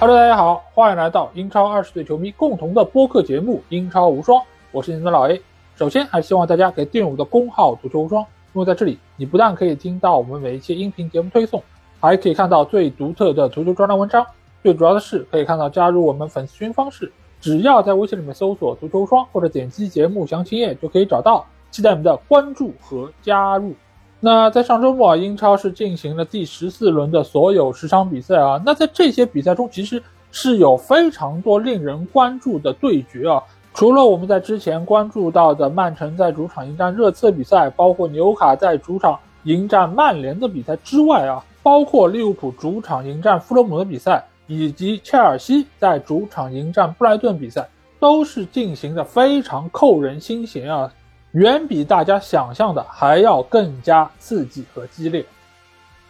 [0.00, 4.40] Hello，大家好，欢迎来到英超二十岁球迷共同的播客节目《英超无双》，
[4.72, 5.38] 我是您的老 A。
[5.76, 8.22] 首先，还希望大家给订阅我的公号“足球无双”，
[8.54, 11.62] 因为在这里，你不但可以听到我们每一期音频节目推送，
[12.00, 14.26] 还可以看到最独特的足球专栏文章。
[14.62, 21.44] 最主要的是，可以看到加入我们粉丝群方式，只要在微信里面搜索“足球无双”或者点击节目详情页就可以找到。
[21.70, 23.74] 期待你们的关注和加入。
[24.22, 28.62] 那在上周末啊，英超是进行了第十四轮的所有十场比赛啊。
[28.66, 33.42] 那在这些比赛中，其实是有非常多令人关注的对决啊。
[33.72, 47.66] 除了我们在之前关注到的曼城在主场迎战热刺的比赛，包括纽卡在主场迎战曼联的比赛之外啊，包括利物浦主场迎战弗洛姆的比赛，以及切尔西在主场迎战布莱顿比赛，
[47.98, 50.92] 都是进行的非常扣人心弦啊。
[51.32, 55.24] 远比大家想象的还要更加刺激和激烈。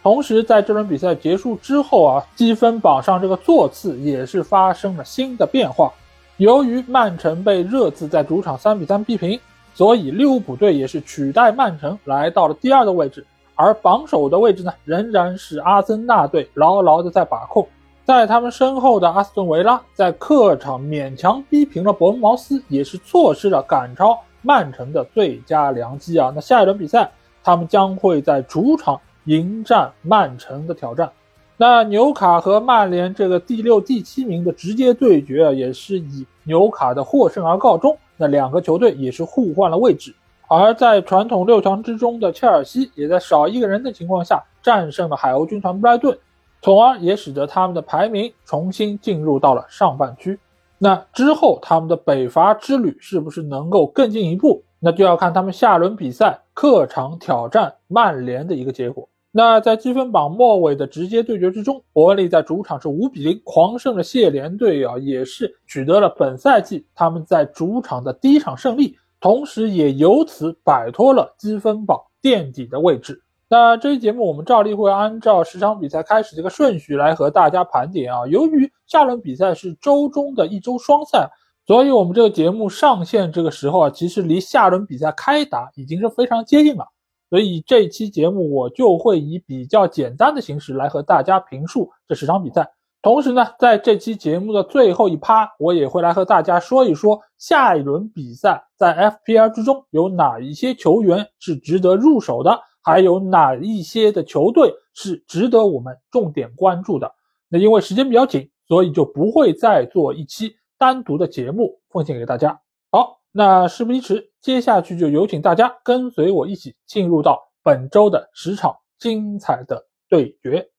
[0.01, 5.91] 同时，在这轮比赛结束之后啊，积分榜上这个座次也是发生了新的变化。
[6.37, 9.39] 由于曼城被热刺在主场三比三逼平，
[9.75, 13.23] 所以利物浦队也是取代曼城来到了第二的位置。
[13.53, 17.67] 而榜首的位置呢，仍然是阿森纳队牢牢的在把控。
[18.03, 24.19] 在他们身后的阿斯顿维拉在客场勉强逼平了伯恩茅斯，也是错失了赶超。
[24.41, 26.31] 曼城的最佳良机啊！
[26.33, 27.11] 那下一轮比赛，
[27.43, 31.11] 他们将会在主场迎战曼城的挑战。
[31.57, 37.95] 那纽卡和曼联这个第六、第七名的直接对决，也是以纽卡的获胜而告终。
[38.17, 40.15] 那两个球队也是互换了位置。
[40.47, 46.17] 而在传统六强之中的切尔西，也在少一个人的情况下战胜了海鸥军团布莱顿，
[46.61, 50.39] 从而也使得他们的排名重新进入到了上半区。
[50.83, 54.63] 那之后，他们的北伐之旅是不是能够更进一步？
[54.79, 59.07] 那就要看他们下轮比赛客场挑战曼联的一个结果。
[59.31, 73.21] 那在积分榜末尾的直接对决之中，伯恩利在主场是五比零狂胜了谢联队啊，也是取得了本赛季他们在主场的第一场胜利，同时也由此摆脱了积分榜垫底的位置。
[73.51, 78.25] 那这期节目我们照例会按照十场比赛开始这个顺序来和大家盘点啊。
[78.25, 81.29] 由于下轮比赛是周中的一周双赛，
[81.67, 86.85] 所以我们这个节目上线这个时候啊，其实离下轮比赛开打已经是非常接近了。
[87.29, 92.71] 所以这期节目我就会以比较简单的形式来和大家评述这十场比赛。
[93.01, 102.57] 同时呢，在这期节目的最后一趴，我也会来和大家说一说下一轮比赛在 FPL 之中有哪一些球员是值得入手的。
[102.83, 107.13] 还有哪一些的球队是值得我们重点关注的？
[107.47, 112.59] 那因为时间比较紧，所以就不会再做一期单独的节目奉献给大家。
[112.91, 120.69] 好，那事不宜迟，接下去就有请大家跟随我一起进入到本周的十场精彩的对决。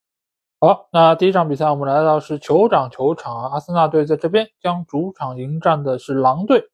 [0.61, 6.72] 好，那第一场比赛我们来到是酋长球场，阿森纳队在这边将主场迎战的是狼队。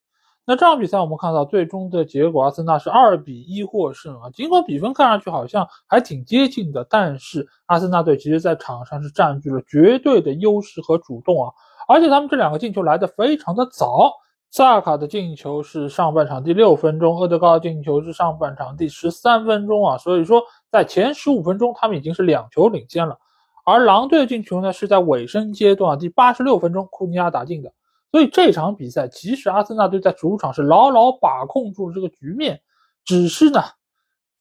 [0.48, 4.30] 那这场比赛我们看到最终的结果，阿森纳是二比一获胜啊。
[4.30, 11.52] 尽管比分看上去好像还挺接近的，但是阿森纳队其实在场上是占据了绝对的优势和主动啊。
[11.86, 14.10] 而且他们这两个进球来的非常的早，
[14.50, 19.98] 萨卡的进球是上半场第六分钟，厄德高的进球是上半场第十三分钟啊。
[19.98, 20.42] 所以说
[20.72, 23.18] 在前十五分钟他们已经是两球领先了。
[23.66, 27.70] 而狼队的进球呢是在尾声阶段第八十六分钟库尼亚打进的。
[28.10, 32.60] 所以这场比赛，其实阿森纳队在主场是牢牢把控住了这个局面，
[33.04, 33.60] 只是呢，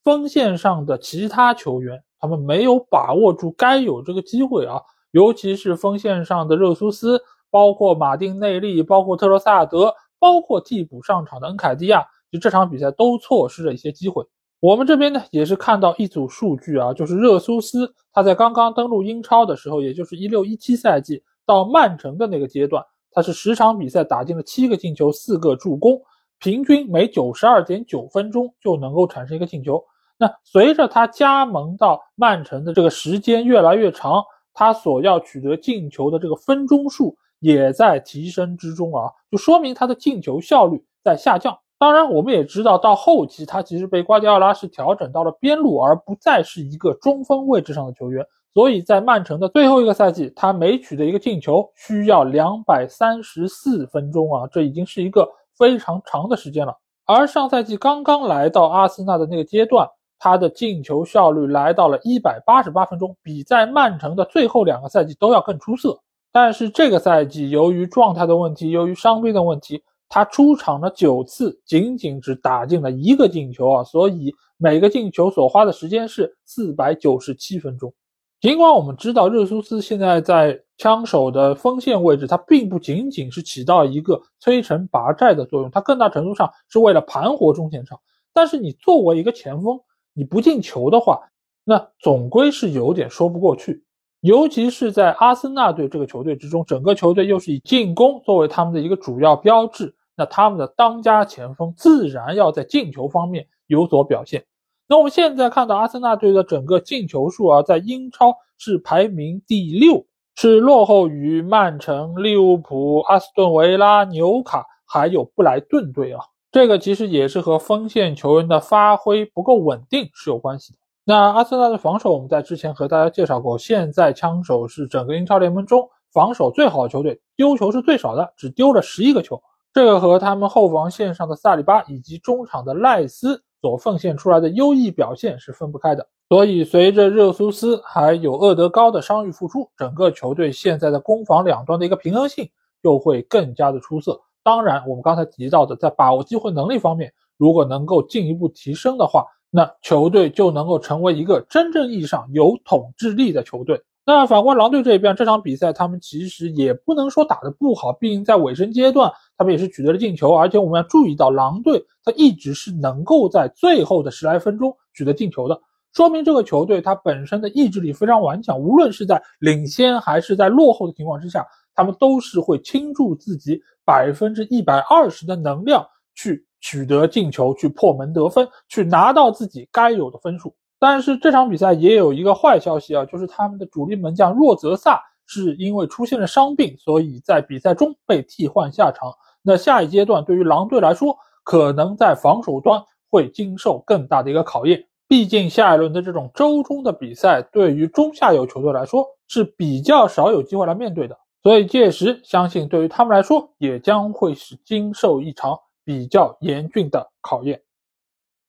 [0.03, 14.25] 锋线上的其他球员他们没有把握住该有这个机会啊，尤其是锋线上的热苏斯，包括马丁内利，包括特罗萨德，包括替补上场的恩凯蒂亚，就这场比赛都错失了一些机会。
[14.59, 22.84] 我们这边呢，也是看到一组数据啊，就是热苏斯他在刚刚登陆英超的时候，也就是一六一七赛季到曼城的那个阶段。
[23.12, 26.02] 他是十场比赛打进了七个进球，四个助攻，
[26.40, 29.84] 平均每九十二点九分钟就能够产生一个进球。
[30.18, 34.24] 那随着他加盟到曼城的这个时间越来越长，
[34.54, 41.58] 他所要取得进球的这个分钟数也在提升之中啊，就说明他的进球效率在下降。
[41.80, 48.26] 当然，我们也知道到后期他其实被瓜迪奥拉是调整到了边路，而不再是一个中锋位置上的球员。
[48.58, 56.76] 所以在曼城的最后一个赛季，他每取得一个进球需要两百三十四分钟啊，这已经是一个非常长的时间了。
[57.06, 59.88] 而上赛季刚刚来到阿森纳的那个阶段，
[60.18, 65.96] 他的进球效率来到了一百八十八分钟，比在曼城的最后两个赛季都要更出色。
[66.32, 77.94] 但是这个赛季由于状态的问题，由于伤病的问题，他出场了九次，仅仅只打进了一个进球啊，所以每个进球所花的时间是四百九十七分钟。
[78.39, 87.99] 尽管我们知道热苏斯现在在枪手的锋线位置，他并不仅仅是起到一个摧城拔寨的作用，他更大程度上是为了盘活中前场。
[88.34, 89.79] 但是你作为一个前锋，
[90.13, 91.19] 你不进球的话，
[91.63, 93.84] 那总归是有点说不过去。
[94.19, 104.45] 尤其是在阿森纳队这个球队之中，整个球队又是以进攻作为他们的一个主要标志，那他们的当家前锋自然要在进球方面有所表现。
[104.89, 110.05] 那我们现在看到阿森纳队的整个进球数啊，在英超是排名第六，
[110.35, 116.22] 是落后于曼城、利物浦、阿斯顿维拉、纽卡还有布莱顿队啊。
[116.53, 120.79] 这个其实也是和锋线球员的发挥不够稳定是有关系的。
[121.03, 129.41] 那阿森纳的防守，我们在之前和大家介绍过，现在枪手是整个英超联盟中防守最好的球队，丢球是最少的，只丢了十一个球。
[129.73, 133.43] 这个和他们后防线上的萨里巴以及中场的赖斯。
[133.62, 142.50] 所奉献出来的优异表现是分不开的，所以随着热苏斯还有厄德高的伤愈复出，整个球队现在的攻防两端的一个平衡性
[142.84, 144.22] 就会更加的出色。
[144.44, 153.82] 当然，我们刚才提到的在把握机会能力方面，如果能够进一步提升的话，那球队就能够成为一个真正意义上有统治力的球队。
[154.09, 165.59] 那反观狼队这一边，这场比赛他们其实也不能说打得不好，毕竟在尾声阶段他们也是取得了进球，而且我们要注意到狼队他一直是能够在最后的十来分钟取得进球的，
[165.92, 171.46] 说明这个球队它本身的意志力非常顽强，无论是在领先还是在落后的情况之下，
[171.76, 180.56] 他们都是会倾注自己百分之一百二十的能量去取得进球，去破门得分，去拿到自己该有的分数。
[180.79, 189.12] 但是这场比赛也有一个坏消息啊，就是他们的主力门将若泽萨是因为出现了伤病，所以在比赛中被替换下场。
[189.41, 194.84] 那下一阶段对于狼队来说，可能在防守端会经受更大的一个考验。
[195.08, 207.62] 毕竟下一轮的这种周中的比赛，对于中下游球队来说是比较少有机会来面对的，所以届时相信对于他们来说，也将会是经受一场比较严峻的考验。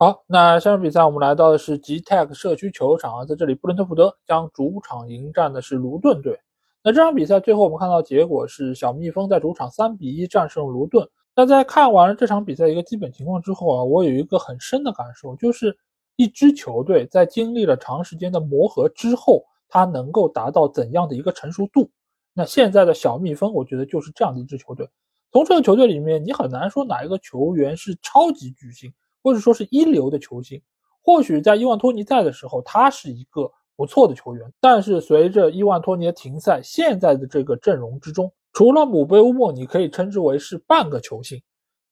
[0.01, 6.39] 好，那下场比赛我们来到的是吉泰克社区球场啊，在这里布伦特福德将主场迎战的是卢顿队。
[6.85, 11.05] 那这场比赛最后我们看到结果是小蜜蜂在主场三比一战胜卢顿。
[11.35, 15.77] 那在看完了这场比赛一个基本情况之后啊，我有一个很深的感受，就是
[16.15, 21.91] 一支球队在经历了长时间的磨合之后，它能够达到怎样的一个成熟度？
[22.35, 24.89] 那现在的小蜜蜂，我觉得就是这样的一支球队。
[25.33, 28.93] 从这个球队里面，你很难说哪一个球员是超级巨星。
[29.23, 30.61] 或者说是一流的球星，
[31.03, 34.53] 或许在伊万托尼在的时候，他是一个不错的球员。
[34.61, 41.43] 但是随着伊万托尼的停赛，现在的这个阵容之中，除了姆贝乌莫，你可以称之为是半个球星，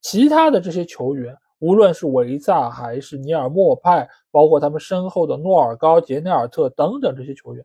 [0.03, 7.65] 其他的这些球员，无论是维萨还是尼尔莫派，包括他们身后的诺尔高、杰内尔特等等这些球员，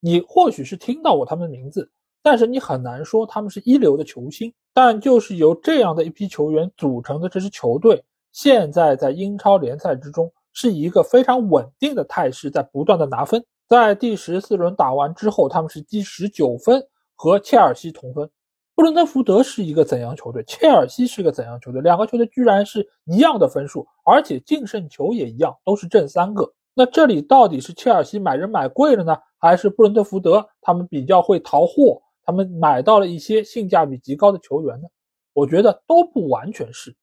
[0.00, 1.90] 你或许是听到过他们的名字，
[2.22, 4.52] 但是你很难说他们是一流的球星。
[4.74, 8.02] 但就是由这样的一批球员组成的这支球队。
[8.32, 13.44] 现在在英超联赛之中是一个非常稳定的态势，在不断的拿分。
[13.68, 16.82] 在第十四轮打完之后，他们是积十九分，
[17.14, 18.28] 和切尔西同分。
[18.74, 20.42] 布伦特福德是一个怎样球队？
[20.44, 21.80] 切尔西是个怎样球队？
[21.82, 26.50] 两个球队居然是一样的分数，而且净胜球也一样，都是正三个。
[26.74, 34.88] 那这里到底是切尔西买人买贵了呢，还是布伦特福德他们比较会淘货，他们买到了一些性价比极高的球员呢？
[35.34, 36.94] 我觉得都不完全是。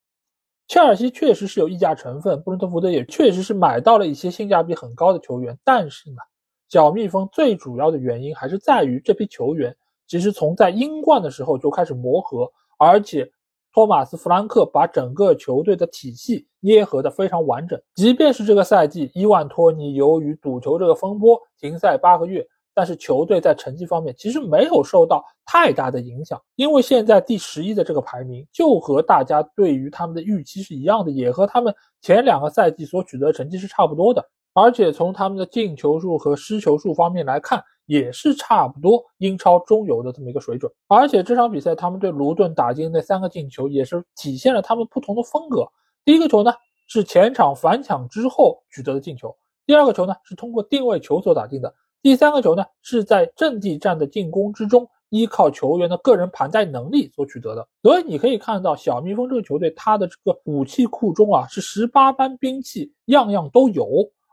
[0.69, 6.17] 切尔西确实是有溢价成分，布伦特福德也确实是买到了一些性价比很高的球员，但是呢，
[6.69, 12.47] 小蜜蜂最主要的原因还是在于这批球员其实从在英冠的时候就开始磨合，
[12.77, 13.27] 而且
[13.73, 17.81] 托马斯弗兰克把整个球队的体系捏合的非常完整。
[17.95, 22.47] 即便是这个赛季伊万托尼由于赌球这个风波停赛八个月。
[22.73, 34.23] 但是球队在成绩方面其实没有受到太大的影响，因为现在第十一的这个排名就和大家对于他们的预期是一样的，也和他们前两个赛季所取得的成绩是差不多的。
[34.53, 40.71] 而且从他们的进球数和失球数方面来看，也是差不多英超中游的这么一个水准。
[40.87, 45.65] 而且这场比赛他们对卢顿打进那三个进球，也是体现了他们不同的风格。
[46.03, 46.51] 第一个球呢
[46.87, 49.35] 是前场反抢之后取得的进球，
[49.65, 51.73] 第二个球呢是通过定位球所打进的。
[52.01, 57.67] 第三个球呢，是在阵地战的进攻之中，依靠球员的个人盘带能力所取得的。
[57.83, 63.87] 所以你可以看到，小蜜蜂这个球队，它的这个武器库中啊，是十八般兵器，样样都有，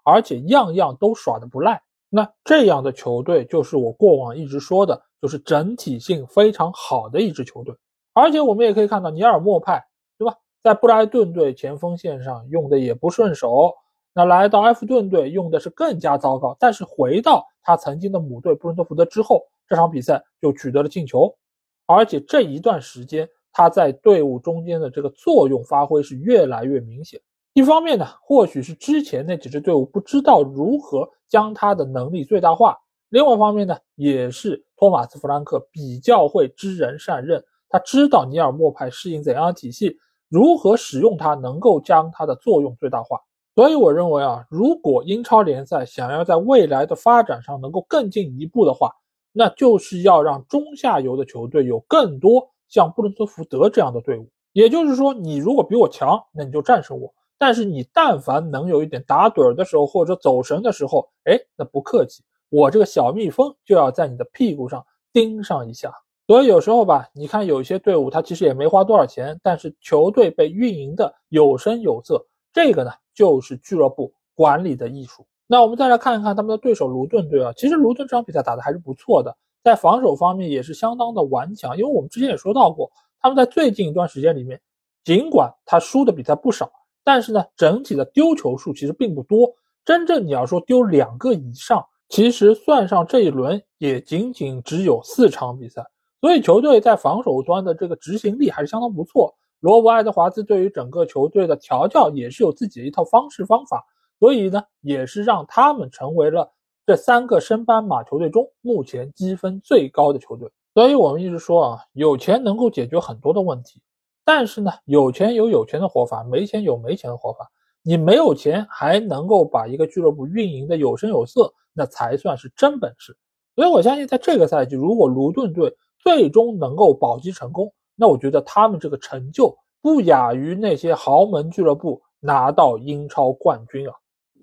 [0.04, 1.82] 而且样样都耍的不赖。
[2.08, 7.74] 那这样的球队，就是我过往一直说的，就是整体性非常好的一支球队。
[8.14, 9.84] 而且我们也可以看到，尼尔莫派，
[10.16, 10.36] 对吧？
[10.62, 13.74] 在布莱顿队前锋线上用的也不顺手。
[14.18, 21.36] 那来到埃弗顿队用的是更加糟糕，但是回到他曾经的母队布伦特福德之后，这场比赛就取得了进球，
[21.84, 27.20] 而且这一段时间他在队伍中间的这个作用发挥是越来越明显。
[27.52, 32.72] 一方面呢，或许是之前那几支队伍不知道如何将他的能力最大化；
[33.10, 39.98] 另外一方面呢，也是托马斯·弗兰克比较会知人善任，他知道尼尔莫派适应怎样的体系，
[40.30, 43.20] 如何使用它能够将它的作用最大化。
[43.56, 48.92] 所以我认为啊，如果英超联赛想要在未来的发展上能够更进一步的话，
[49.32, 54.28] 那就是要让中下游的球队有更多像布伦特福德这样的队伍。
[54.52, 57.08] 也就是说，你如果比我强，那你就战胜我；
[57.38, 64.84] 但是你但凡能有一点打盹的时候或者走神的时候，哎，那不客气，我这个小蜜蜂就要在你的屁股上
[65.14, 65.90] 叮上一下。
[66.26, 72.26] 所以有时候吧，你看有一些队伍，他其实也没花多少钱，但是球队被运营的有声有色。
[72.52, 75.26] 这个呢，就是俱乐部管理的艺术。
[75.48, 81.76] 那我们再来看一看他们的对手卢顿队啊，其实卢顿这场比赛打的还是不错的，在防守方面也是相当的顽强。
[81.76, 84.60] 因为我们之前也说到过，他们在最近一段时间里面，
[85.04, 86.70] 尽管他输的比赛不少，
[87.02, 89.54] 但是呢，整体的丢球数其实并不多。
[89.84, 95.84] 真正你要说丢两个以上，其实算上这一轮也仅仅只有四场比赛。
[96.20, 99.32] 所以球队在防守端的这个执行力还是相当不错。
[99.60, 103.84] 罗伯·爱德华兹对于整个球队的调教也是有自己的一套方式方法，
[104.20, 106.52] 所以呢，也是让他们成为了
[106.84, 110.50] 这三个升班马球队中目前积分最高的球队。
[110.74, 113.80] 所以我们一直说啊，有钱能够解决很多的问题，
[114.24, 117.50] 但是呢，有钱有有钱的活法，没钱有没钱的活法。
[117.82, 123.16] 你没有钱还能够把一个俱乐部运营的有声有色，那才算是真本事。
[123.54, 133.94] 所以我相信，在这个赛季，如果卢顿队最终能够保级成功，那我觉得他们这个成就不亚于那些豪门俱乐部拿到英超冠军啊，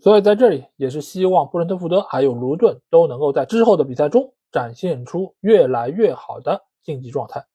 [0.01, 7.45] 所以在这里也是希望布伦特福德还有卢顿都能够在之后的比赛中展现出越来越好的竞技状态。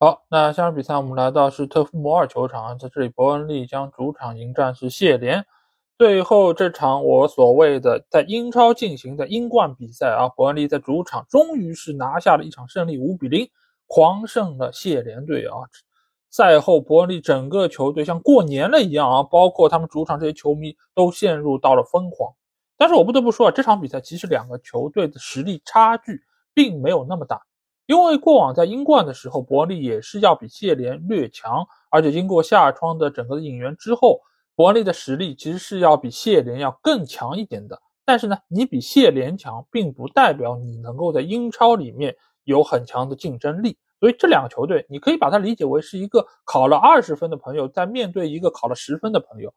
[0.00, 5.44] 好，那下场比赛我们来到是特夫摩尔球场，在这里伯恩利将主场迎战是谢联。
[5.98, 13.48] 最后这场我所谓的在英超进行的英冠比赛啊，伯恩利在主场终于是拿下了一场胜利，五比零。
[13.88, 15.54] 狂胜了谢联队啊！
[16.30, 22.30] 赛后伯恩利整个球队像过年了一样啊，包括他们主场这些球迷都陷入到了疯狂。
[22.76, 26.20] 但是我不得不说啊，这场比赛其实两个球队的实力差距
[26.52, 27.40] 并没有那么大，
[27.86, 34.20] 因为过往在英冠的时候，伯恩利也是要比谢联略强，而且经过夏窗的整个的引援之后，
[34.54, 37.80] 伯恩利的实力其实是要比谢联要更强一点的。
[38.04, 42.14] 但是呢，你比谢联强，并不代表你能够在英超里面。
[42.48, 49.52] 有很强的竞争力，所以这两个球队，你可以把它理解为是一个考了二十分的朋友在面对一个考了十分的朋友。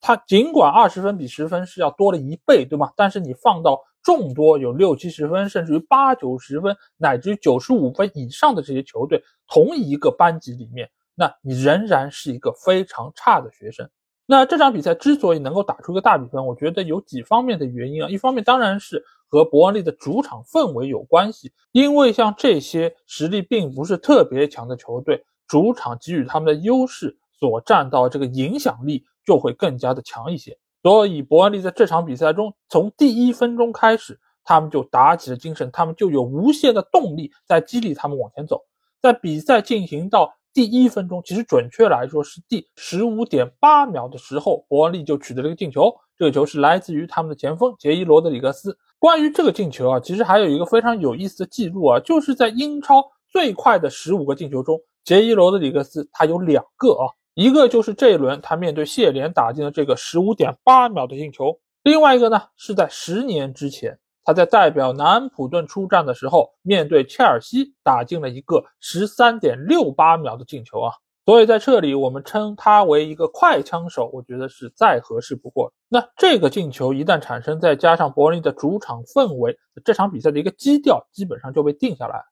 [0.00, 2.90] 他尽管二十分比十分是要多了一倍，对吗？
[2.96, 13.88] 但是你放到众多有六七十分，甚至于八九十分，乃至于九十五分以上的这些球队，同一个班级里面，那你仍然是一个非常差的学生。
[14.26, 18.08] 那这场比赛之所以能够打出一个大比分，我觉得有几方面的原因啊。
[18.08, 19.04] 一方面当然是。
[19.32, 30.58] 和伯恩利的主场氛围有关系，因为像这些实力并不是特别强的球队，主场给予他们的优势所占到这个影响力就会更加的强一些。
[30.82, 38.60] 所以伯恩利在这场比赛中，从第一分钟开始，他们就打起了精神，他们就有无限的动力在激励他们往前走。
[39.00, 48.76] 在比赛进行到第一分钟，其实准确来说是第十五点八秒的时候，伯恩利就取得了一个进球，这个球是来自于他们的前锋杰伊罗德里格斯。
[48.98, 70.92] 关于这个进球啊，其实还有一个非常有意思的记录啊，就是在英超最快的十五个进球中，杰伊罗德里格斯他有两个啊，一个就是这一轮他面对谢联打进了这个十五点八秒的进球，另外一个呢是在十年之前他在代表南安普顿出战的时候，面对切尔西打进了一个十三点六八秒的进球啊。
[71.24, 75.72] 所以在这里，我们称他为一个快枪手，我觉得是再合适不过。
[75.88, 82.24] 那这个进球一旦产生，再加上伯恩利的主场氛围，这场比赛的一个基调基本上就被定下来。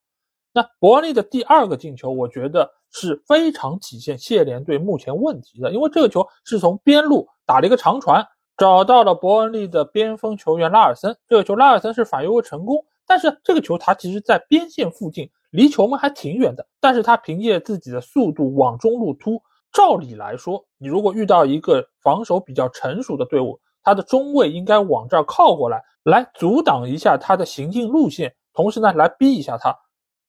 [0.53, 8.27] 那伯恩利的第二个进球，我觉得是非常体现谢联队目前问题的，因为这个球是从边路打了一个长传，
[8.61, 15.31] 找到了伯恩利的边锋球员拉尔森，这个球拉尔森是反越位成功，但是这个球他其实在边线附近。
[15.49, 19.43] 离球门还挺远的，但是他凭借自己的速度往中路突。
[19.73, 29.75] 照理来说，你如果遇到一个防守比较成熟的队伍，他的中卫应该往这儿靠过来，来阻挡一下他的行进路线，同时呢，来逼一下他，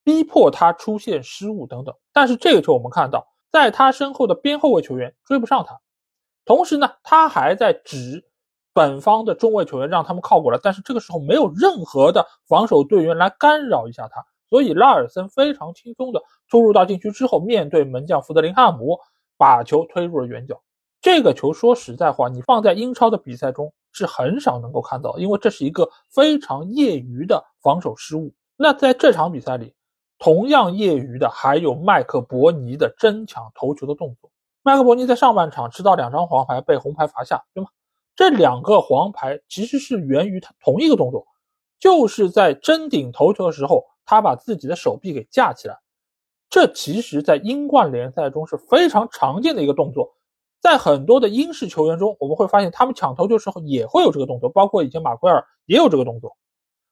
[0.05, 1.93] 逼迫他出现失误等等。
[2.13, 5.81] 但是这个球我们看到，在他身后的边后卫球员追不上他，
[6.45, 8.25] 同时呢，他还在指
[8.74, 18.98] 本方的中卫球员让他们靠过来，但是这个时候没有任何的防守队员来干扰一下他，所以拉尔森非常轻松的突入到禁区之后，面对门将福德林汉姆，
[19.38, 20.62] 把球推入了远角。
[21.01, 28.33] 这个球说实在话，你放在英超的比赛中是很少能够看到，因为这是一个非常业余的防守失误。
[28.55, 29.74] 那在这场比赛里，
[30.17, 34.30] 同样业余的还有麦克伯尼的争抢头球的动作。
[34.63, 37.70] 麦克伯尼在上半场吃到两张黄牌，被红牌罚下，对吗？
[38.15, 41.25] 这两个黄牌其实是源于他同一个动作，
[41.80, 45.80] 就是在争顶头球的时候，他把自己的手臂给架起来。
[46.50, 50.13] 这其实，在英冠联赛中是非常常见的一个动作，
[50.62, 56.38] 在很多的英式球员中，我们会发现他们抢头球时候也会有这个动作，包括以前马奎尔也有这个动作。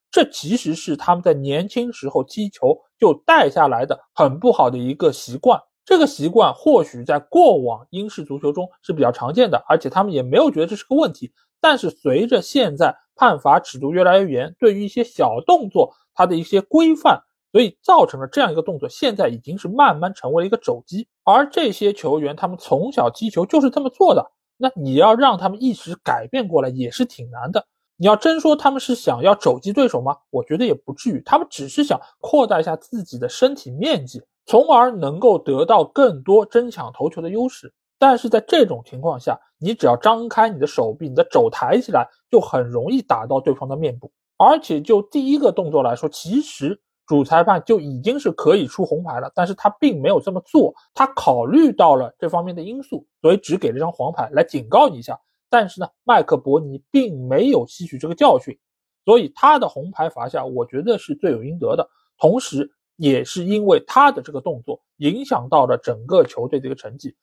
[0.10, 5.62] 这其实是他们在年轻时候踢球就带下来的很不好的一个习惯。
[5.90, 11.34] 这个习惯或许在过往英式足球中是比较常见的，而且他们也没有觉得这是个问题。
[11.60, 21.08] 但是随着现在判罚尺度越来越严，对于一些小动作它的一些规范，所以造成了这样一个动作，现在已经是慢慢成为了一个肘击。
[21.24, 24.24] 而这些球员他们从小踢球就是这么做的，
[24.58, 27.66] 那你要让他们一时改变过来也是挺难的。
[27.98, 30.16] 你要真说他们是想要肘击对手吗？
[30.30, 34.22] 我觉得也不至于，他们只是想扩大一下自己的身体面积。
[34.50, 44.12] 从而能够得到更多争抢头球的优势，但是在这种情况下，你只要张开你的手臂，你的肘抬起来，就很容易打到对方的面部。
[44.38, 55.20] 而且就第一个动作来说，其实主裁判就已经是可以出红牌了，但是他并没有这么做，他考虑到了这方面的因素，所以只给了张黄牌来警告你一下。
[55.48, 58.58] 但是呢，麦克伯尼并没有吸取这个教训，
[59.06, 61.88] 所以他的红牌罚下，我觉得是罪有应得的。
[62.18, 67.16] 同时，也是因为他的这个动作影响到了整个球队的一个成绩，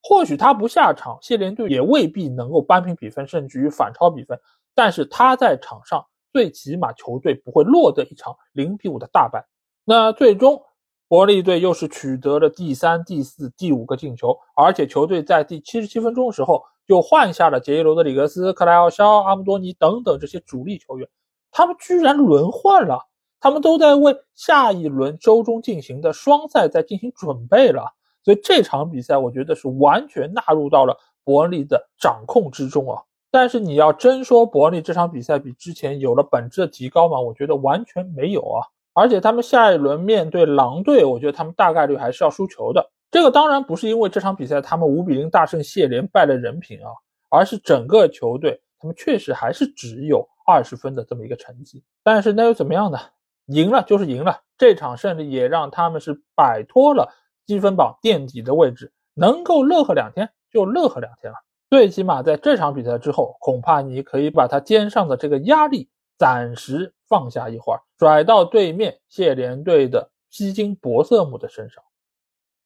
[0.00, 4.38] 或许他不下场，谢联队也未必能够扳平比分，甚至于反超比分。
[4.76, 9.44] 但是他在场上，最起码球队不会落得一场零比五的大败。
[9.84, 10.62] 那最终，
[11.08, 21.08] 伯利队又是取得了第三、第四、第五个进球，而且球队在第七十七分钟的时候就换下了杰伊罗德里格斯、克莱奥肖、阿姆多尼等等这些主力球员，
[21.50, 23.00] 他们居然轮换了。
[23.44, 27.92] 他们都在为下一轮周中进行的双赛在进行准备了，
[28.24, 33.02] 所以这场比赛我觉得是完全纳入到了伯恩利的掌控之中啊。
[33.30, 37.20] 但是你要真说伯恩利这场比赛比之前有了本质的提高吗？
[37.20, 38.64] 我觉得完全没有啊。
[38.94, 42.82] 而且他们下一轮面对狼队，我觉得他们大概率还是要输球的。
[43.10, 46.88] 这个当然不是因为这场比赛他们五比零大胜谢连败了人品啊，
[47.28, 51.84] 而是整个球队他们确实还是只有二十分的这么一个成绩。
[52.02, 52.98] 但是那又怎么样呢？
[53.46, 57.12] 赢了就是赢了，这场胜利也让他们是摆脱了
[57.46, 61.38] 积分榜垫底的位置，能够乐呵两天就乐呵两天了。
[61.70, 71.82] 最起码在这场比赛之后，恐怕你可以把他肩上的这个压力暂时放下一会儿，甩到对面谢联队的披荆博瑟姆的身上。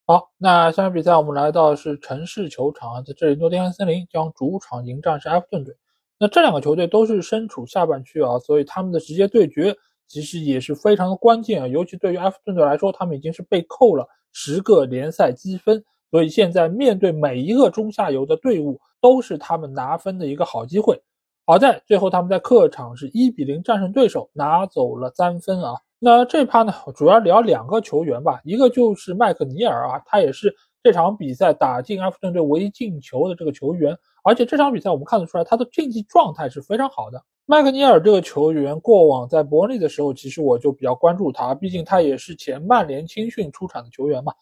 [0.06, 5.76] 好，那下场比赛我们来到是城市球场，在这里诺丁汉森林将主场迎战是埃弗顿队。
[6.18, 9.76] 那这两个球队都是身处下半区啊，所以他们的直接对决。
[10.08, 21.00] 其实也是非常的关键啊，尤其对于埃弗顿队来说，他们已经是被扣了十个联赛积分，所以现在面对每一个中下游的队伍，都是他们拿分的一个好机会。
[21.46, 25.74] 好在最后他们在客场是一比零战胜对手，拿走了三分啊。
[25.98, 37.22] 那这趴呢，主要聊两个球员吧，一个就是麦克尼尔啊，他也是这场比赛打进埃弗顿队唯一进球的这个球员，而且这场比赛我们看得出来，他的竞技状态是非常好的。
[37.46, 44.32] 麦克尼尔这个球员过往在伯恩利的时候，其实我就比较关注他，毕竟他也是前曼联青训出产的球员嘛。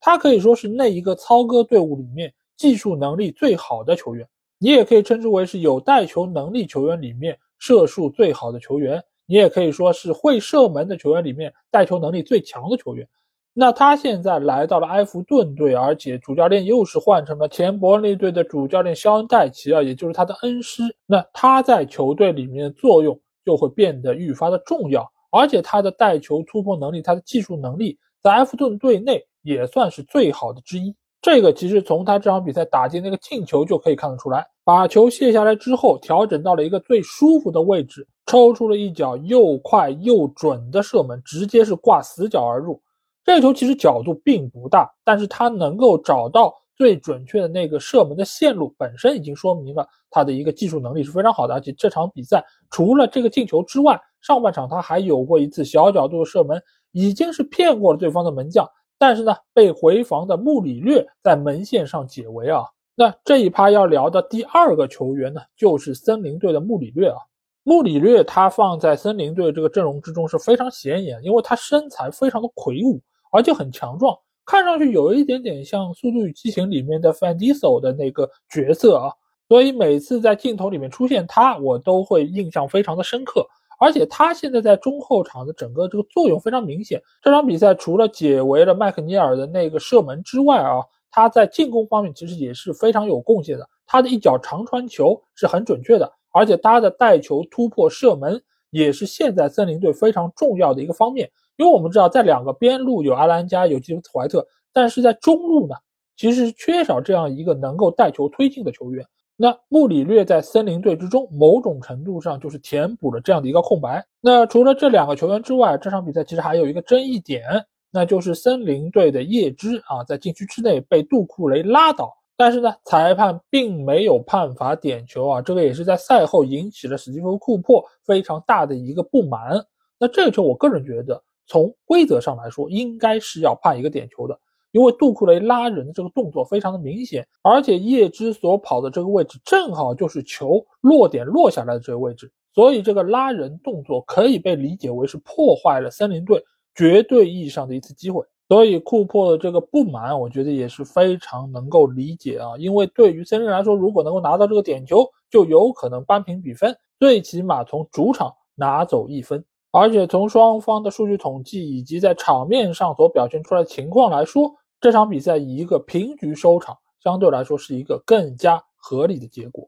[0.00, 4.26] 他可以说是那一个操戈队伍里面技术能力最好的球员，
[4.58, 13.08] 你也可以称之为是有带球能力球员里面射术最好的球员，你也可以说是会射门的球员里面带球能力最强的球员。
[13.54, 20.82] 那他现在来到了埃弗顿队，而且主教练又是换成了前伯恩利队的主教练肖恩戴奇啊，也就是他的恩师。
[21.06, 30.94] 那他在球队里面的作用就会变得愈发的重要，而且他的带球突破能力，他的技术能力在埃弗顿队内也算是最好的之一。
[31.20, 42.80] 这个其实从他这场比赛打进那个进球就可以看得出来，把球卸下来之后，调整到了一个最舒服的位置，抽出了一脚又快又准的射门，直接是挂死角而入。
[43.24, 51.54] 这个球其实角度并不大，但是他能够找到最准确的那个射门的线路，本身已经说明了他的一个技术能力是非常好的。
[51.54, 62.64] 而且这场比赛除了这个进球之外，上半场他还有过一次小角度的射门，已经是骗过了对方的门将，但是呢被回防的穆里略在门线上解围啊。
[62.94, 67.16] 那这一趴要聊的第二个球员呢，就是森林队的穆里略啊。
[67.64, 73.00] 穆里略他放在森林队这个阵容之中是非常显眼，因为他身材非常的魁梧，
[73.32, 74.16] 而且很强壮，
[74.46, 79.10] 看上去有一点点像《速度与激情》里面的 Van Diesel 的那个角色啊。
[79.48, 83.44] 所以每次在镜头里面出现他，我都会印象非常的深刻。
[83.80, 87.02] 而且他现在在中后场的整个这个作用非常明显。
[87.20, 90.80] 这场比赛除了解围了麦克尼尔的那个射门之外啊。
[91.14, 101.30] 他在进攻方面其实也是非常有贡献的，他的一脚长传球是很准确的，而且他的带球突破射门也是现在森林队非常重要的一个方面。
[101.62, 105.76] 因为我们知道，在两个边路有阿兰加有吉姆斯怀特，但是在中路呢，
[106.16, 109.06] 其实缺少这样一个能够带球推进的球员。
[109.36, 114.04] 那穆里略在森林队之中，某种程度上就是填补了这样的一个空白。
[114.20, 117.44] 那除了这两个球员之外，这场比赛其实还有一个争议点。
[117.92, 129.62] 那就是森林队的叶芝啊，在禁区之内被杜库雷拉倒，但是呢，裁判并没有判罚点球啊，这个也是在赛后引起了史蒂夫库珀非常大的一个不满。
[129.98, 134.38] 那这个球，我个人觉得，从规则上来说，应该是要判一个点球的，
[134.70, 146.42] 因为杜库雷拉人的这个动作非常的明显，而且叶芝所跑的这个位置正好就是球落点落下来的这个位置，所以这个拉人动作可以被理解为是破坏了森林队。
[146.74, 152.56] 绝对意义上的一次机会，所以库珀的这个不满，我觉得也是非常能够理解啊。
[152.56, 159.44] 因为对于森林来说，如果能够拿到这个点球，就有可能扳平比分，最起码从主场拿走一分。
[159.72, 169.66] 而且从双方的数据统计以及在场面上所表现出来的情况来说，这场比赛以一个平局收场，相对来说是一个更加合理的结果。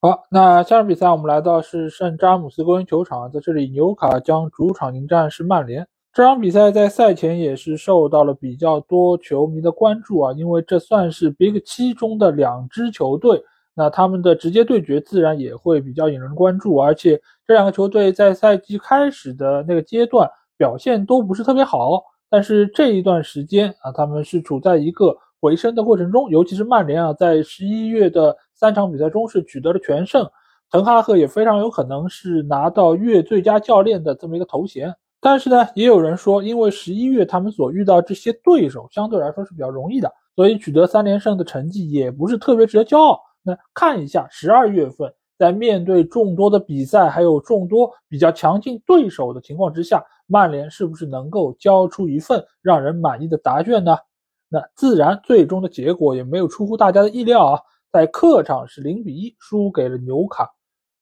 [0.00, 5.86] 好，那下场比赛我们来到是圣詹姆斯公园球场，在这里纽卡将主场迎战是曼联。
[6.12, 13.42] 这场比赛在赛前也是受到了比较多球迷的关注啊，因为这算是 Big 七中的两支球队，
[13.76, 16.76] 那他们的直接对决自然也会比较引人关注。
[16.76, 30.26] 而且这两个球队在赛季开始的那个阶段表现都不是特别好，但是这一段时间啊，他们是处在一个回升的过程中，尤其是曼联啊，在十一月的三场比赛中是取得了全胜，
[30.70, 34.94] 滕哈赫也非常有可能是拿到月最佳教练的这么一个头衔。
[35.20, 43.20] 但是呢，也有人说，因为十一月他们所遇到这些对手相对来说是比较容易的，所以取得三连胜的成绩也不是特别值得骄傲。
[43.46, 53.96] 那看一下十二月份，在面对众多的比赛，还有众多比较强劲对手的情况之下，曼联是不是能够交出一份让人满意的答卷呢？
[54.48, 57.60] 那自然最终的结果也没有出乎大家的意料啊，
[57.92, 60.50] 在客场是零比一输给了纽卡。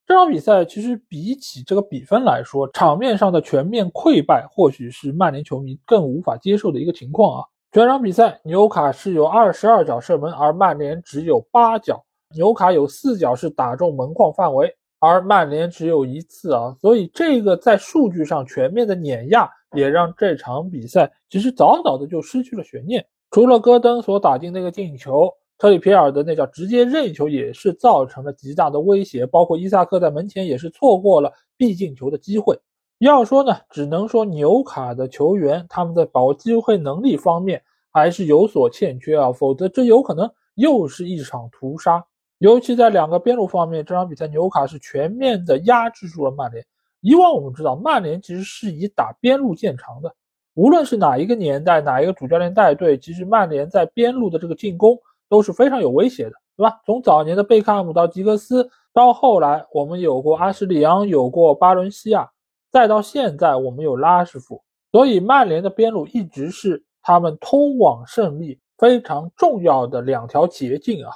[0.06, 7.46] 这场比赛其实比起这个比分来说，场面上的全面溃败，或许是曼联球迷更无法接受的一个情况啊。
[7.72, 12.04] 全场比赛，纽卡是有二十二脚射门，而曼联只有八脚。
[12.34, 16.74] 纽卡有四脚是打中门框范围，而曼联只有一次啊。
[16.80, 23.04] 所以这个在数据上全面的碾压，也让这场比赛其实早早的就失去了悬念。
[23.30, 25.32] 除了戈登所打进那个进球。
[25.56, 32.58] 特里皮尔的那脚直接任意球也是造成了极大的威胁，包括伊萨克在门前也是错过了必进球的机会。
[32.98, 42.04] 要说呢，只能说纽卡的球员他们在把握机会能力方面还是有所欠缺啊，否则这有可能又是一场屠杀。
[42.44, 46.62] 尤其在两个边路方面，这场比赛纽卡是全面的压制住了曼联。
[47.00, 50.14] 以往我们知道，曼联其实是以打边路见长的，
[50.52, 54.94] 无论是哪一个年代，哪一个主教练带队，其实曼联在边路的这个进攻。
[55.26, 56.80] 都是非常有威胁的，对吧？
[56.84, 62.30] 从早年的贝克汉姆到吉格斯，到后来我们有过阿什利杨，有过巴伦西亚，
[62.70, 71.10] 再到现在我们有拉什福，所以曼联的边路一直是他们通往胜利非常重要的两条捷径啊。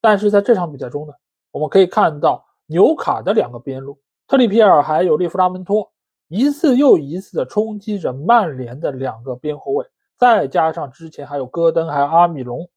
[0.00, 1.12] 但是在这场比赛中呢，
[1.50, 5.90] 我们可以看到纽卡的两个边路，特里皮尔还有利弗拉门托，
[6.28, 12.68] 一次又一次的冲击着曼联的两个边后卫，再加上之前还有戈登，还有阿米隆。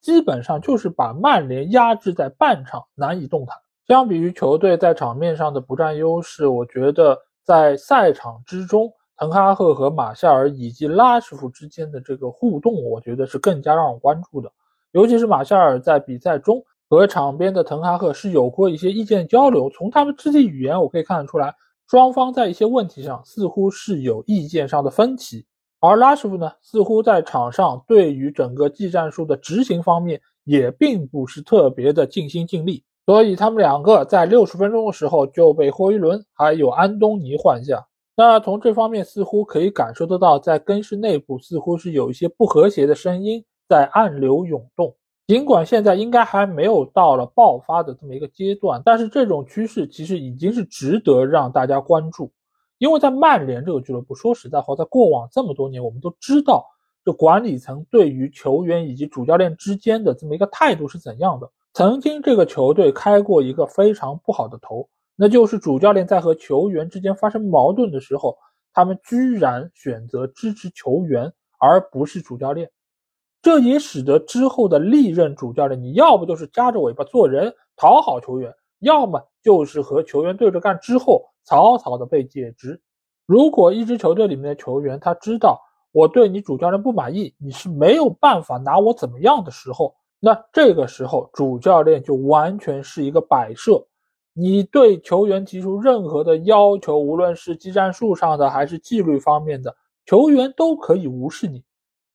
[0.00, 3.54] 基本上就是把曼联压制在半场，难以动弹。
[3.86, 14.50] 相比于球队在场面上的不占优势，我觉得在赛场之中，滕哈赫和马夏尔以及拉什福之间的这个互动，我觉得是更加让我关注的。
[14.92, 21.54] 尤其是马夏尔在比赛中和场边的滕哈赫是有过一些意见交流，从他们肢体语言我可以看得出来，
[21.88, 25.46] 双方在一些问题上似乎是有意见上的分歧。
[25.78, 37.86] 而拉什福呢，似乎在场上对于整个技战术的执行方面也并不是特别的尽心尽力，所以他们两个在六十分钟的时候就被霍伊伦还有安东尼换下。
[38.16, 44.92] 那从这方面似乎可以感受得到，在更衣室内部似乎是有一些不和谐的声音在暗流涌动。
[45.30, 52.32] 尽管现在应该还没有到了爆发的这么一个阶段，但是这种趋势其实已经是值得让大家关注。
[52.78, 56.66] 因为在曼联这个俱乐部，说实在话，在过往这么多年，我们都知道
[57.04, 61.48] 这管理层对于球员以及主教练之间的这么一个态度是怎样的。
[61.74, 68.36] 曾经这个球队开过一个非常不好的头，那就是主教练在和球员之间发生矛盾的时候，
[68.72, 72.68] 他们居然选择支持球员而不是主教练。
[73.42, 82.80] 这也使得之后的历任主教练，你要不就是夹着尾巴做人讨好球员，要么就是和球员对着干之后草草的被解职。
[83.26, 85.60] 如果一支球队里面的球员他知道
[85.92, 93.86] 我对你主教练不满意，你是没有办法拿我怎么样的时候，那这个时候主教练就完全是一个摆设。
[94.32, 99.74] 你对球员提出任何的要求，无论是技战术上的还是纪律方面的，
[100.06, 101.64] 球员都可以无视你。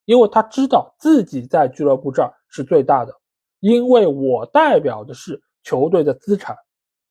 [0.05, 3.13] 因为他知道自己在俱乐部这儿是最大的，
[3.59, 6.55] 因为我代表的是球队的资产，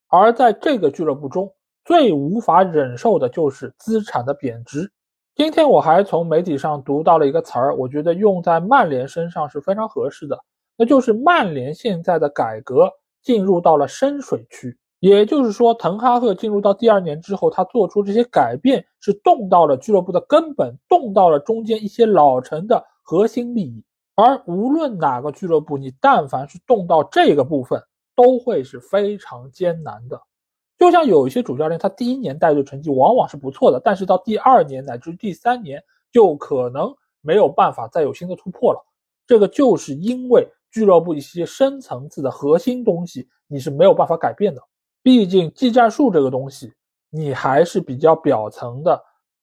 [0.09, 1.53] 而在这个俱乐部中
[1.85, 4.91] 最无法忍受的就是资产的贬值。
[5.35, 10.39] 今天我还从媒体上读到了一个词儿，我觉得用在曼联身上是非常合适的，
[10.77, 12.89] 那就是曼联现在的改革
[13.23, 14.79] 进入到了深水区。
[15.07, 23.85] 也就是说，滕哈赫进入到第二年之后，他做出这些改变是动到了俱乐部的根本，动到了中间一些老臣的核心利益。
[24.15, 27.83] 而无论哪个俱乐部，你但凡是动到这个部分，
[28.17, 30.19] 都会是非常艰难的。
[30.79, 36.91] 就像有一些主教练，他第一年带队成绩往往是不错的，但是到第二年乃至第三年，就可能
[37.21, 38.83] 没有办法再有新的突破了。
[39.27, 44.63] 这个就是因为俱乐部一些深层次的核心东西，你是没有办法改变的。
[45.05, 46.73] 毕竟技战术这个东西，
[47.11, 48.99] 你还是比较表层的，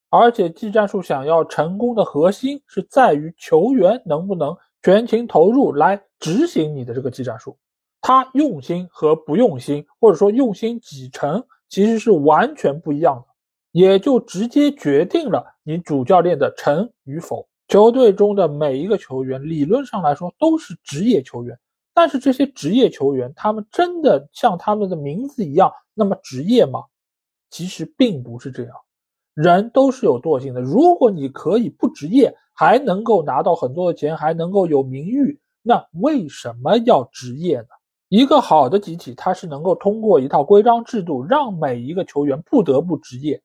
[0.09, 7.55] 而且技战术想要成功的核心是在于球员能不能全情投入来执行你的这个技战术。
[8.01, 13.25] 他用心和不用心，或者说用心几成，其实是完全不一样的，
[13.71, 17.47] 也就直接决定了你主教练的成与否。
[17.67, 21.55] 球队中的每一个球员，理论上来说都是职业球员。
[22.01, 26.79] 但是这些职业球员，他们真的像他们的名字一样那么职业吗？
[27.51, 28.73] 其实并不是这样，
[29.35, 30.59] 人都是有惰性的。
[30.59, 37.67] 如果你可以不职业，还能够拿到很多的钱，还能够有名誉，那为什么要职业呢？
[38.09, 43.39] 一个好的集体，它是能够通过一套规章制度，让每一个球员不得不职业。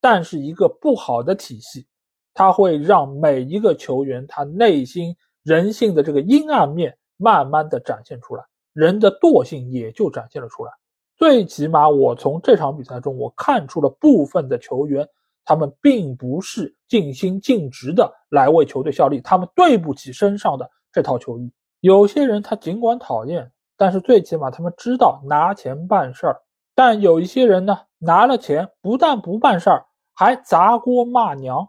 [0.00, 1.88] 但是一个不好的体系，
[2.34, 6.96] 它会让每一个球员他内心人性的这个阴暗面。
[7.16, 10.72] 慢慢的展现出来，人的惰性也就展现了出来。
[11.16, 15.08] 最起码，我从这场比赛中，我看出了部分的球员，
[15.44, 21.50] 他们并不是尽心尽职的来为球队效力，他们对不起身上的这套球衣。
[21.80, 26.42] 有些人他尽管讨厌，但是最起码他们知道拿钱办事儿。
[26.74, 31.66] 但有一些人呢，拿了钱不但不办事儿，还砸锅骂娘。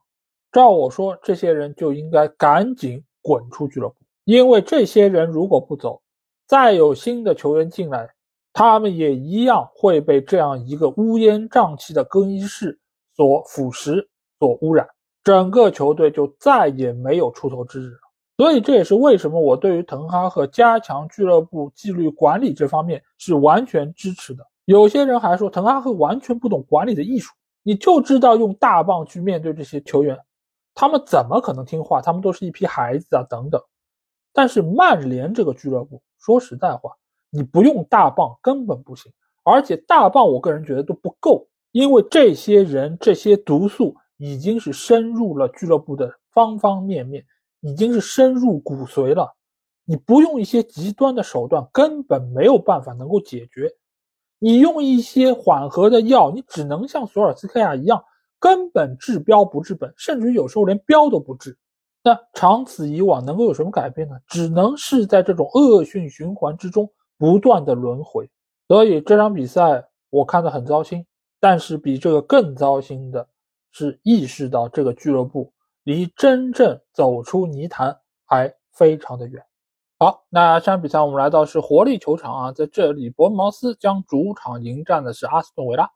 [0.51, 3.95] 照我说，这些人就应该赶紧滚出俱乐部。
[4.27, 6.01] 因为这些人如果不走，
[6.47, 8.09] 再有新的球员进来，
[8.51, 12.77] 他们也一样会被这样一个乌烟瘴气的更衣室
[13.15, 14.05] 所腐蚀、
[14.37, 14.85] 所污染，
[15.23, 17.93] 整个球队就再也没有出头之日。
[18.35, 24.45] 所以这也是为什么我对于滕哈赫加强俱乐部纪律管理这方面是完全支持的。
[24.65, 30.19] 有些人还说滕哈赫完全不懂管理的艺术，你就知道用大棒去面对这些球员，
[30.75, 32.01] 他们怎么可能听话？
[32.01, 33.61] 他们都是一批孩子啊，等等。
[34.37, 36.91] 但是曼联这个俱乐部，说实在话，
[37.31, 39.11] 你不用大棒根本不行，
[39.43, 47.25] 而且大棒我个人觉得都不够，因为这些人这些毒素已经是深入了俱乐部的方方面面，
[47.61, 49.33] 已经是深入骨髓了。
[49.85, 53.73] 你不用一些极端的手段，根本没有办法能够解决。
[54.37, 58.03] 你用一些缓和的药，你只能像索尔斯克亚一样，
[58.39, 61.57] 根本治标不治本，甚至于有时候连标都不治。
[62.07, 64.15] 那长此以往能够有什么改变呢？
[64.27, 68.29] 只能是在这种恶性循环之中不断的轮回。
[68.69, 71.05] 所以这场比赛我看得很糟心，
[71.41, 73.27] 但是比这个更糟心的
[73.73, 75.51] 是意识到这个俱乐部
[75.83, 79.43] 离真正走出泥潭还非常的远。
[79.99, 85.91] 好，那这场比赛我们来到是活力球场啊，在这里伯恩茅斯将主场迎战的是阿斯顿维拉。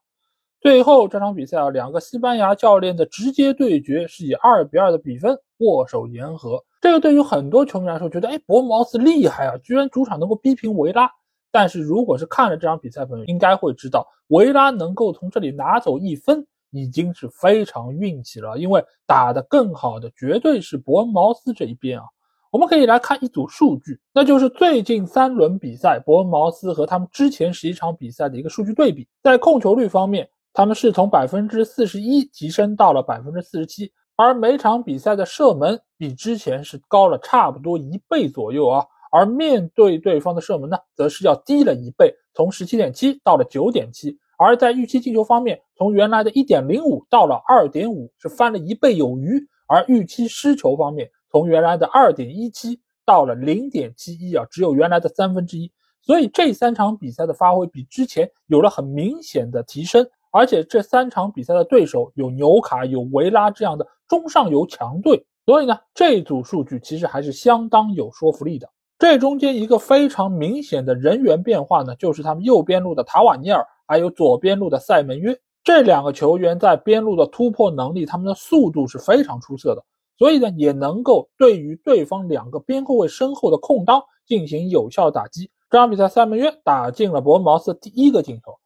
[0.62, 6.64] 最后这场比赛啊，两个西班牙教练的直接对决是以二比二的比分握手言和。
[6.80, 11.10] 这个对于很多球迷来说，觉得哎，博茅斯厉害啊，居然主场能够逼平维拉。
[11.52, 18.60] 但是如果是看了这场比赛，朋友应该会知道，维拉能够从这里拿走一分，已经是非常运气了。
[18.60, 22.06] 因为打得更好的绝对是伯恩茅斯这一边啊。
[22.52, 29.08] 我们可以来看一组数据，那就是最近三轮比赛伯恩茅斯和他们之前十一场比赛的一个数据对比。
[29.24, 38.86] 在控球率方面，他们是从百分之四十一提升到了百分之四十七，而每场比赛的射门比之前是高了差不多一倍左右啊。
[39.14, 44.18] 而面对对方的射门呢，则是要低了一倍，从十七点七到了九点七。
[44.38, 49.46] 而在预期进球方面，从原来的一点零五到了二点五，是翻了一倍有余。
[49.68, 55.72] 而预期失球方面，从原来的二点一七到了零点七一啊，只有原来的三分之一。
[56.02, 60.06] 所以这三场比赛的发挥比之前有了很明显的提升。
[60.32, 68.70] 而且这三场比赛的对手有纽卡、有维拉这样的中上游强队，所以呢，这组数据其实还是相当有说服力的。
[68.98, 79.84] 这中间一个非常明显的人员变化呢，就是他们右边路的塔瓦尼尔，还有左边路的塞门约这两个球员在边路的突破能力，他们的速度是非常出色的，
[80.18, 85.50] 所以呢，也能够对于对方两个边后卫身后的空当进行有效打击。
[85.70, 88.61] 这场比赛，塞门约打进了伯恩茅斯第一个进球。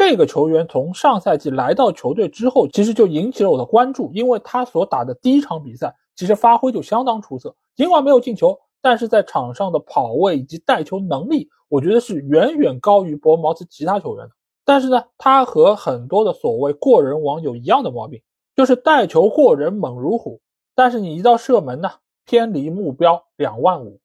[0.00, 8.58] 这个球员从上赛季来到球队之后，其实就引起了我的关注，因为他所打的第一场比赛，其实发挥就相当出色，尽管没有进球。
[8.80, 14.32] 但是在场上的跑位以及带球能力，我觉得是远远高于伯恩茅斯其他球员的。
[14.64, 18.22] 但是呢，他和很多的所谓过人王有一样的毛病，
[18.56, 20.40] 就是带球过人猛如虎，
[20.74, 21.90] 但是你一到射门呢，
[22.24, 23.99] 偏离目标两万五。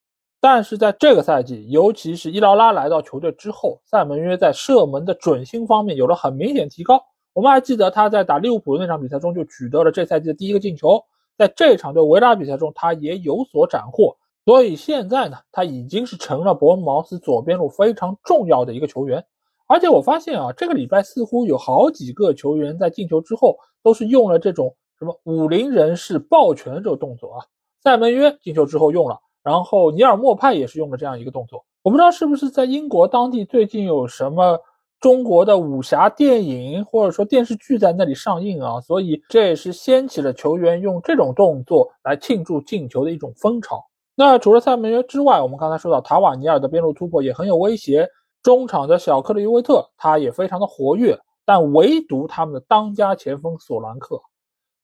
[0.47, 7.03] 但是在这个赛季，尤其是伊劳拉来到球队之后，塞门约在射门的准心方面有了很明显提高。
[7.33, 11.03] 我们还记得他在打利物浦的那场比赛中就取得了这赛季的第一个进球，
[11.35, 14.15] 在这场对维拉比赛中，他也有所斩获。
[14.45, 19.25] 所以现在呢，他已经是成了伯恩茅斯左边路非常重要的一个球员。
[19.65, 27.45] 而且我发现啊，这个礼拜似乎有好几个球员在进球之后都是用了这种什么武林人士抱拳这个动作啊。
[27.81, 31.63] 塞门约进球之后用了，然后尼尔莫派也是用了这样一个动作。
[31.83, 34.59] 我不知道是不是在英国当地最近有什么
[34.99, 43.85] 中国的武侠电影或者说电视剧在那里上映啊，所以这也是掀起了球员用这种动作来庆祝进球的一种风潮。
[44.15, 48.09] 那除了塞门约之外，我们刚才说到塔瓦尼尔的边路突破也很有威胁。
[48.41, 54.21] 中场的小克里尤维特他也非常的活跃，但唯独他们的当家前锋索兰克，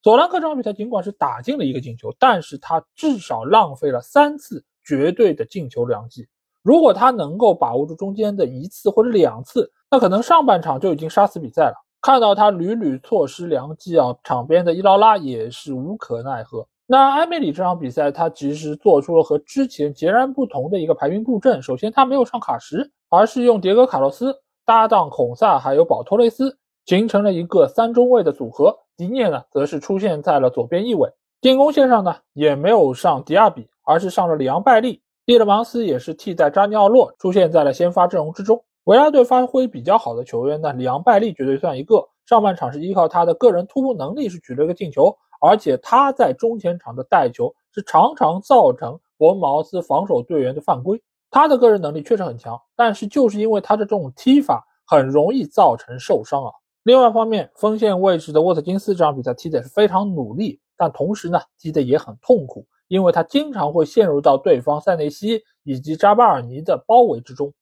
[0.03, 6.27] 索兰克这场比赛尽管是打进了一个进球，但是他至少浪费了三次绝对的进球良机。
[6.63, 11.75] 如果他能够把握住中间的一次或者两次，那可能上半场就已经杀死比赛了。
[12.01, 16.67] 看到他屡屡错失良机啊，场边的伊劳拉也是无可奈何。
[16.87, 21.61] 那埃梅里这场比赛，他其实做出了和之前截然不同的一个排兵布阵。
[21.61, 24.35] 首先，他没有上卡什，而是用迭戈·卡洛斯
[24.65, 28.75] 搭档孔萨还有保托雷斯，形成了一个三中卫的组合。
[29.01, 31.09] 迪涅呢，则是出现在了左边翼位。
[31.41, 35.01] 进攻线上呢，也没有上迪亚比，而是上了里昂·拜利。
[35.25, 38.63] 蒂勒芒斯也是替代扎尼奥洛出现在了先发阵容之中。
[38.83, 42.07] 维拉队发挥比较好的球员呢，里昂·拜利绝对算一个。
[42.27, 45.17] 上半场是依靠他的个人突破能力是取了一个进球。
[45.39, 51.01] 而且他在中前场的带球是常常造成伯恩茅斯防守队员的犯规。
[51.31, 56.51] 他的个人能力确实很强，但是就是因为他的这种踢法很容易造成受伤啊。
[56.83, 67.53] 另外一方面，锋线位置的沃特金斯这场比赛踢得是非常努力，但同时呢踢得也很痛苦，因为他经常会陷入到对方塞内西以及扎巴尔尼的包围之中。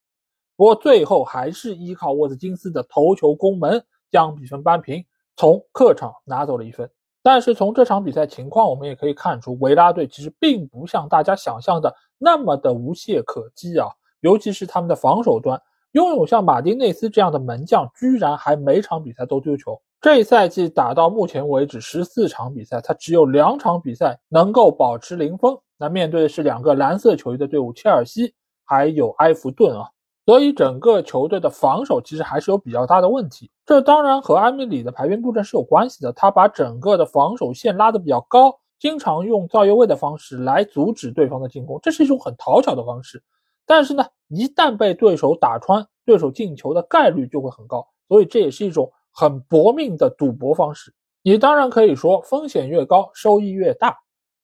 [0.56, 5.04] 不过最后还是依靠沃特金斯的头球攻门将比分扳平，
[5.36, 6.90] 从客场拿走了一分。
[7.22, 13.90] 但是从这场比赛情况，我们也可以看出，维拉队其实并不像大家想象的那么的无懈可击啊！
[14.22, 15.62] 尤其是他们的防守端，
[15.94, 19.82] 拥有像马丁内斯这样的门将，居然还每场比赛都丢球。
[20.02, 25.58] 这赛季打到目前为止十四场比赛，他只有两场比赛能够保持零封。
[25.78, 28.34] 那面对的是两个蓝色球衣的队伍，切尔西
[28.66, 29.90] 还有埃弗顿啊。
[30.26, 36.14] 所以整个球队的防守其实还是有比较大的问题，这当然和埃米里的排兵布阵是有关系的。
[36.14, 43.24] 他把整个的防守线拉得比较高，经常用造越位的方式来阻止对方的进攻，这是一种很讨巧的方式。
[43.66, 47.86] 但是呢，一旦被对手打穿，对手进球的概率就会很高。
[48.08, 50.94] 所以这也是一种很搏命的赌博方式。
[51.22, 53.98] 你当然可以说风险越高，收益越大，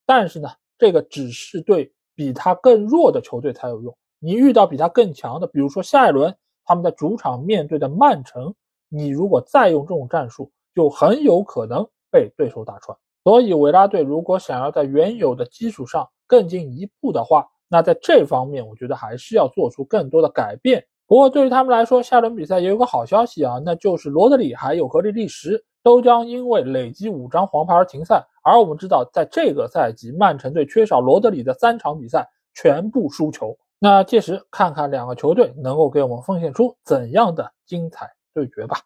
[0.05, 3.97] 但是呢，这个只是对比他更弱的球队才有用。
[4.19, 8.53] 你遇到比他更强的，比如说下一轮他们在主场面对的曼城，
[8.89, 12.97] 你如果再用这种战术，就很有可能被对手打穿。
[13.23, 20.85] 所以维拉队如果想要在原有的基础上更进一步的话，那在这方面我觉得还是要做出更多的改变。
[21.07, 28.25] 不过对于他们来说，下轮比赛也有个好消息啊，那就是罗德里还有格里利什都将因为累积五张黄牌而停赛。
[28.43, 33.55] 而我们知道，在这个赛季，曼城队缺少罗德里的三场比赛全部输球。
[33.77, 38.77] 那届时看看两个球队能够给我们奉献出怎样的精彩对决吧。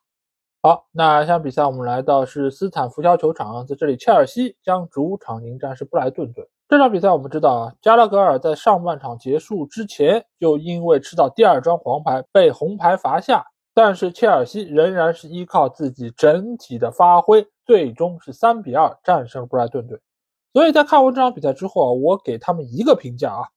[0.61, 6.49] 好，那下场比赛我们来到是斯坦福桥球场，在这里，切尔西将主场迎战是布莱顿队。
[6.69, 13.43] 这场比赛我们知道啊，加拉格尔在上半场结束之前就因为吃到第二张黄牌被红牌罚下，
[13.73, 19.99] 但是切尔西仍然是依靠自己整体的发挥，最终是三比二战胜布莱顿队。
[20.53, 23.47] 所以在看完这场比赛之后啊，我给他们一个评价啊，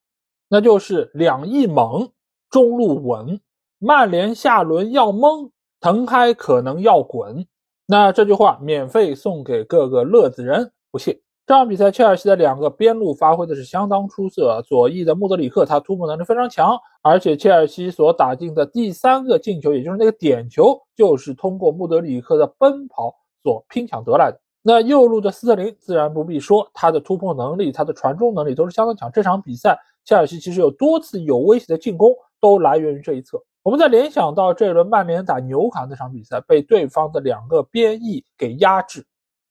[0.48, 2.08] 那就是两翼猛，
[2.48, 3.38] 中路稳，
[3.78, 5.50] 曼联下轮要懵，
[5.80, 7.46] 滕哈可能要滚。
[7.84, 11.20] 那这句话免费送给各个乐子人，不谢。
[11.44, 14.62] 这场比赛，切尔西的两个边路发挥的是相当出色。
[14.64, 23.12] 左翼的穆德里克，他突破能力非常强，而且切尔西所打进的第三个进球，也就是那个点球，就是通过穆德里克的奔跑
[23.42, 24.40] 所拼抢得来的。
[24.62, 29.10] 那右路的斯特林自然不必说，他的突破能力、他的传中能力都是相当强。
[29.10, 33.42] 这场比赛，切尔西其实有多次有威胁的进攻，都来源于这一侧。
[33.64, 39.04] 我们再联想到这一轮曼联打纽卡那场比赛，被对方的两个边翼给压制，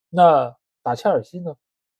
[0.10, 1.54] 那打切尔西呢？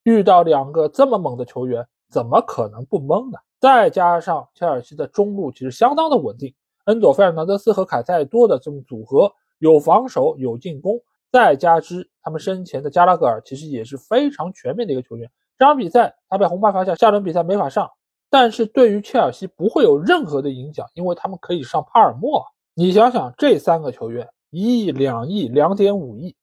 [0.04, 3.38] 遇到两个这么猛的球员，怎么可能不懵呢？
[3.60, 6.54] 再加上切尔西的中路其实相当的稳定，
[6.86, 11.00] 恩佐·费尔南德斯和凯塞多的这种组合，有防守有进攻，
[11.32, 15.30] 再加之他们身前的加拉格尔其实也是非常全面的一个球员。
[15.60, 17.88] 这场比赛他被红牌罚下，下轮比赛没法上，
[18.32, 22.44] 但是对于切尔西不会有任何的影响，因为他们可以上帕尔默。
[22.74, 26.36] 你想想，这三个球员一亿、两亿、两点五亿，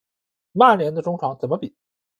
[0.53, 1.75] 曼联的中场怎么比？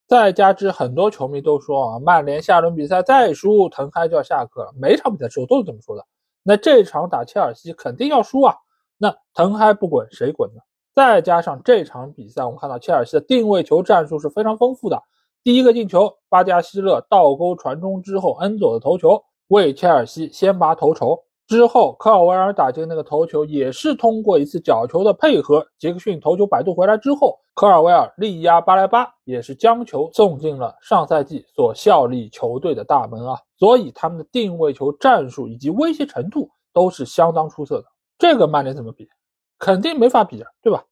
[0.10, 4.74] 再加之很多球迷都说啊，曼联下轮比赛再输，滕哈就要下课了。
[4.76, 6.04] 每场比赛之后都是这么说的。
[6.42, 8.56] 那这场打切尔西肯定要输啊。
[8.98, 10.62] 那滕哈不滚谁滚呢？
[10.96, 15.00] 再加上这场比赛，我们看到切尔西的定位球战术是非常丰富的。
[15.44, 21.24] 第一个进球，巴加希勒倒钩传中之后，恩佐的头球为切尔西先拔头筹。
[21.50, 25.66] 之后，科尔维尔打进那个头球，也是通过一次角球的配合。
[25.80, 33.36] 杰克逊头球摆渡回来之后，科尔维尔力压巴莱巴，也是将球送进了上赛季所效力球队的大门啊！
[33.58, 37.86] 所以他们的定位球战术以及威胁程度都是相当出色的。
[38.20, 39.10] 这个曼联怎么比？
[39.58, 40.86] 肯定没法比啊，对吧？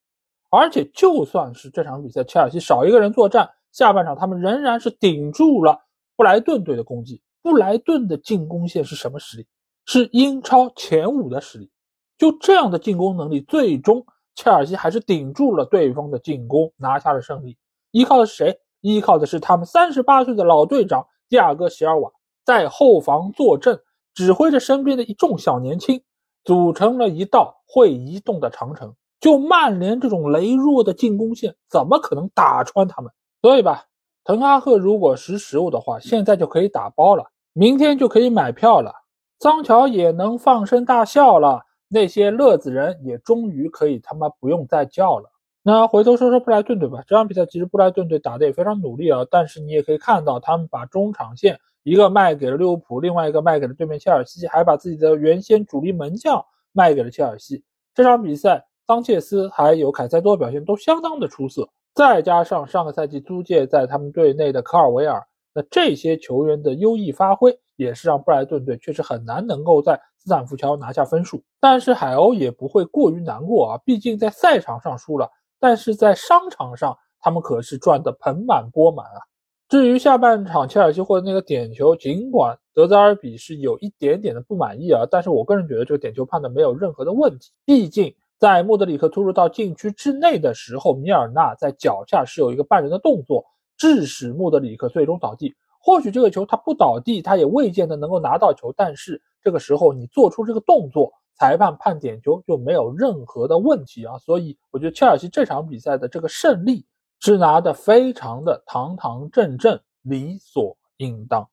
[0.49, 5.77] 而且就算是这场比赛切尔西少一个人作战，下半场他们仍然是顶住了
[6.15, 7.21] 布莱顿队的攻击。
[7.43, 9.45] 布莱顿的进攻线是什么实力？
[9.87, 11.71] 是英超前五的实力，
[12.17, 17.57] 就这样的进攻能力，最终切尔西还是顶住了对方的进攻，拿下了胜利。
[17.91, 18.59] 依靠的是谁？
[18.81, 22.11] 依靠的是他们三十八岁的老队长蒂亚戈·席尔瓦
[22.45, 23.79] 在后防坐镇，
[24.13, 26.03] 指挥着身边的一众小年轻，
[26.43, 28.93] 组成了一道会移动的长城。
[29.21, 33.09] 就曼联这种羸弱的进攻线，怎么可能打穿他们？
[33.41, 33.85] 所以吧，
[34.25, 37.23] 滕哈赫如果识时务的话，现在就可以打包了，
[37.53, 38.93] 明天就可以买票了。
[39.39, 45.29] 桑乔也能放声大笑了，那些乐子人也终于可以他妈不用再叫了。
[45.61, 57.63] 那回头说说布莱顿队吧，这场比赛其实布莱顿队打的也非常努力啊，但是你也可以看到，他们把中场线一个卖给了利物浦，另外一个卖给了对面切尔西，还把自己的原先主力门将卖给了切尔西。
[57.93, 65.21] 这场比赛，桑切斯还有凯塞多表现都相当的出色，再加上上个赛季租借在他们队内的科尔维尔，
[65.53, 67.59] 那这些球员的优异发挥。
[67.77, 79.23] 也是让布莱顿队确实很难能够在斯坦福桥拿下分数，但是海鸥也不会过于难过啊，毕竟在赛场上输了，但是在商场上他们可是赚得盆满钵满啊。
[79.69, 93.45] 至于下半场切尔西获得那个点球，尽管德泽尔比是有一点点的不满意啊，但是我个人觉得这个点球判的没有任何的问题，毕竟在莫德里克突入到禁区之内的时候，米尔纳在脚下是有一个绊人的动作，
[93.77, 95.53] 致使莫德里克最终倒地。
[95.87, 98.73] 或许这个球他不倒地，他也未见得能够拿到球。
[98.75, 104.17] 但是这个时候你做出这个动作，裁判判点球就没有任何的问题啊。
[104.17, 106.85] 所以我觉得切尔西这场比赛的这个胜利
[107.21, 111.47] 是拿的非常的堂堂正正、理所应当。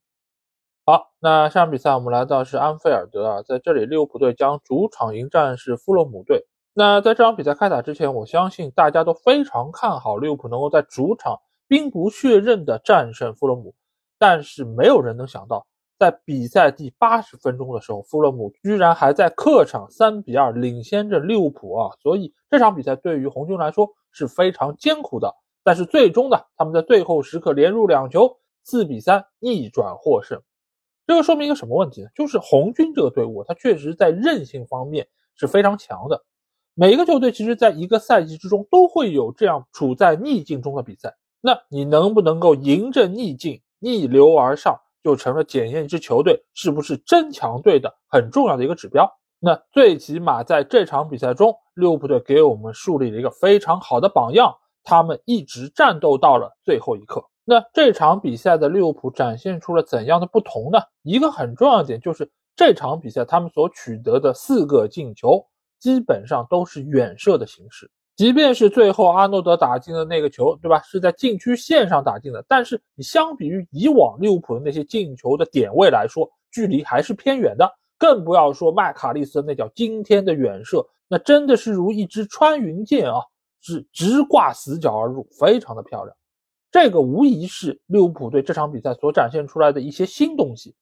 [0.84, 6.44] 好，那下场比赛我们来到是安菲尔德啊，在这里利物浦队将主场迎战是富勒姆队。
[6.72, 13.76] 那在这场比赛开打之前，我相信大家都非常看好利物浦能够在主场兵不血刃的战胜富勒姆。
[14.18, 15.66] 但是没有人能想到，
[15.98, 21.90] 在比赛第八十分钟的时候，富勒姆居然还在客场三比二领先着利物浦啊！
[22.02, 25.34] 所以这场比赛对于红军来说是非常艰苦的。
[25.62, 30.42] 但是最终呢，他们在最后时刻连入两球，四比三逆转获胜。
[31.06, 32.08] 这个说明一个什么问题呢？
[32.14, 35.06] 就是红军这个队伍，它确实在韧性方面
[35.36, 36.24] 是非常强的。
[36.74, 49.10] 每一个球队其实在一个赛季之中都会有这样处在逆境中的比赛，那你能不能够迎着逆境逆流而上，就成了检验一支球队是不是真强队的很重要的一个指标。
[49.38, 57.24] 那最起码在这场比赛中，利物浦队给我们树立了一个非常好的榜样，他们一直战斗到了最后一刻。
[57.44, 60.78] 那这场比赛的利物浦展现出了怎样的不同呢？
[61.02, 65.46] 一个很重要的点就是这场比赛他们所取得的四个进球。
[65.80, 70.80] 基本上都是远射的形式，即便是最后阿诺德打进的那个球，对吧？
[70.82, 77.68] 是在禁区线上打进的，但是你相比于以往利物浦的那些进球的点位来说，距离还是偏远的。
[77.96, 83.20] 更不要说麦卡利斯那脚惊天的远射，那真的是如一支穿云箭啊，
[83.60, 86.14] 是直挂死角而入，非常的漂亮。
[86.70, 90.74] 这个无疑是利物浦队这场比赛所展现出来的一些新东西。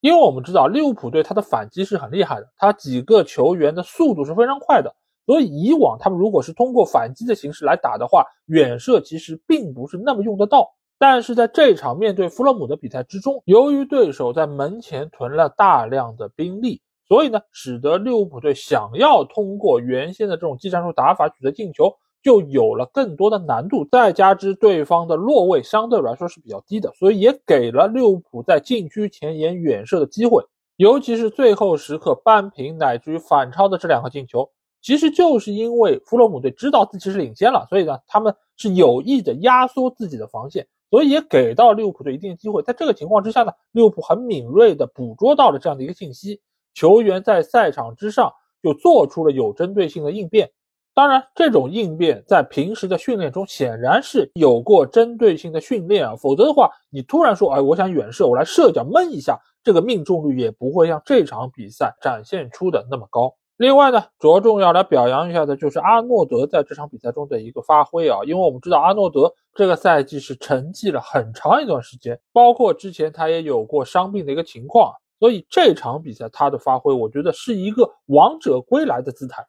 [0.00, 4.94] 因为我们知道利物浦队他的反击是很厉害的，他几个球员的速度是非常快的，
[5.26, 10.70] 所以以往他们如果是通过反击的形式来打的话，远射其实并不是那么用得到。
[10.98, 21.94] 但是在这场面对弗洛姆的比赛之中，由于对手在门前囤了大量的兵力，所以呢，使得利物浦队想要通过原先的这种技战术打法取得进球。
[22.22, 30.42] 就有了更多的难度，再加之对方的落位相对来说是比较低的，所以也给了利物浦在禁区前沿远射的机会。
[30.76, 34.50] 尤其是最后时刻扳平乃至于反超的这两个进球，
[34.82, 42.62] 其实就是因为弗洛姆队知道自己是领先了，所以呢，他们是有意的压缩自己的防线，所以也给到利物浦队一定的机会。
[42.62, 46.40] 在这个情况之下呢，利物浦很敏锐的捕捉到了这样的一个信息，
[46.74, 50.50] 球员在赛场之上就做出了有针对性的应变。
[50.94, 63.34] 当然，这种应变在平时的训练中显然是有过针对性的训练啊，否则的话，你突然说，哎，我想远射，我来射脚闷一下，这个命中率也不会像这场比赛展现出的那么高。
[63.56, 79.46] 另外呢，着重要来表扬一下的就是阿诺德在这场比赛中的一个发挥啊，因为我们知道阿诺德这个赛季是沉寂了很长一段时间，包括之前他也有过伤病的一个情况，所以这场比赛他的发挥，我觉得是一个王者归来的姿态。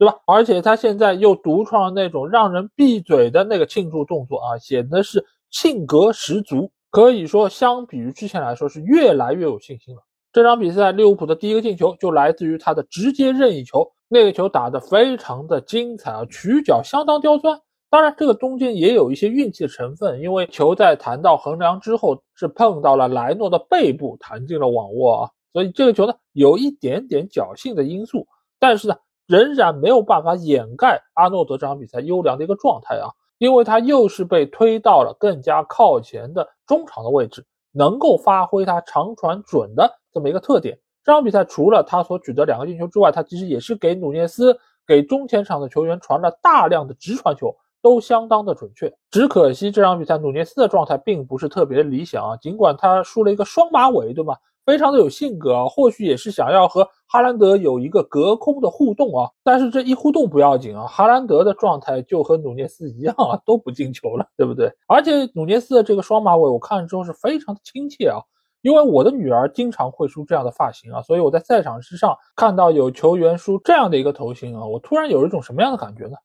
[0.00, 0.16] 对吧？
[0.28, 6.70] 而且他现在又独创了那种让人闭嘴的那个庆祝动作啊，显得是性格十足。
[6.88, 10.02] 可以说，相比于之前来说，是越来越有信心了。
[10.32, 17.60] 这场比赛，利物浦的第一个进球就来自于他的直接任意球，那个球打得非常的精彩啊，曲角相当刁钻。
[17.90, 28.26] 当然，这个中间也有一些运气的成分，因为球在弹到横梁之后是碰到了莱诺的背部，弹进了网窝啊，所以这个球呢有一点点侥幸的因素。
[28.58, 28.96] 但是呢。
[29.28, 37.44] 仍然没有办法掩盖阿诺德这场比赛优良的一个状态啊，因为他又是被推到了更加靠前的中场的位置，
[37.78, 40.76] 能够发挥他长传准的这么一个特点。
[41.04, 48.92] 这场比赛除了他所取得两个进球之外，他其实也是给努涅斯、给中前场的球员传了大量的直传球，都相当的准确。
[49.12, 54.36] 只可惜这场比赛努涅斯的状态并不是特别的理想啊，尽管他输了一个双马尾，对吗？
[54.68, 59.30] 非常的有性格啊，或许也是想要和哈兰德有一个隔空的互动啊。
[59.42, 64.70] 但是这一互动不要紧啊，哈兰德的状态就和努涅斯一样啊，都不进球了，对不对？
[64.86, 68.20] 而且努涅斯的这个双马尾，我看了之后是非常的亲切啊，
[68.60, 76.16] 因为我的女儿经常会梳这样的发型啊，所以我在赛场之上看到有球员梳这样的一个头型啊，我突然有一种什么样的感觉呢？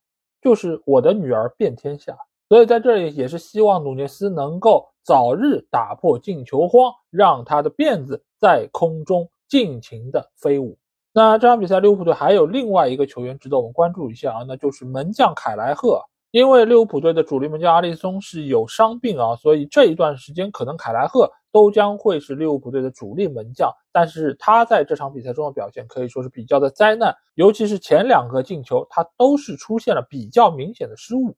[0.42, 2.14] 就是我的女儿遍天下。
[2.54, 10.78] 所以在这里也是希望努涅斯能够早日打破进球荒，让他的辫子在空中尽情的飞舞。
[11.12, 16.00] 那这场比赛利物浦队还有另外一个球员值得我们关注一下啊，那就是门将凯莱赫。
[16.30, 23.68] 因为利物浦队的主力门将阿利松是有伤病啊，所以这一段时间可能凯莱赫都将会是利物浦队的主力门将。
[23.90, 31.34] 但是他在这场比赛中的表现可以说是比较的灾难，尤其是前两个进球，他都是出现了比较明显的失误。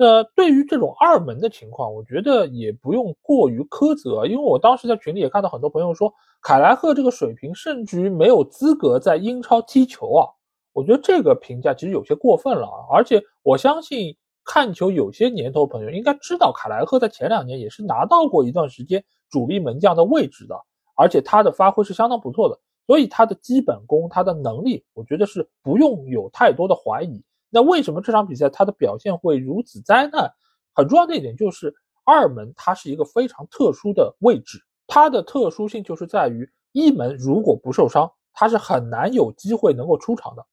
[0.00, 10.24] 那对于这种二门的情况，我觉得也不用过于苛责，因为我当时在群里也看到很多朋友说，凯莱赫这个水平甚至于没有资格在英超踢球啊。
[10.72, 12.94] 我觉得这个评价其实有些过分了啊。
[12.94, 20.54] 而且我相信看球有些年头朋友应该知道，凯莱赫在前两年也是拿到过一段时间主力门将的位置的，
[20.94, 27.20] 而且他的发挥是相当不错的，所以他的基本功、他的能力，我觉得是不用有太多的怀疑。
[27.50, 30.30] 那为什么这场比赛他的表现会如此灾难？
[30.74, 31.74] 很重要的一点就是
[32.04, 40.46] 二门它是一个非常特殊的位置，它的特殊性就是在于一门如果不受伤，他是很难有机会能够出场的。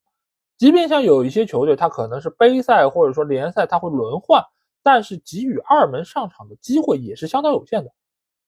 [0.58, 4.42] 即便像有一些球队，他可能是杯赛或者说联赛他会轮换，
[4.82, 7.92] 但是给予二门上场的机会也是相当有限的。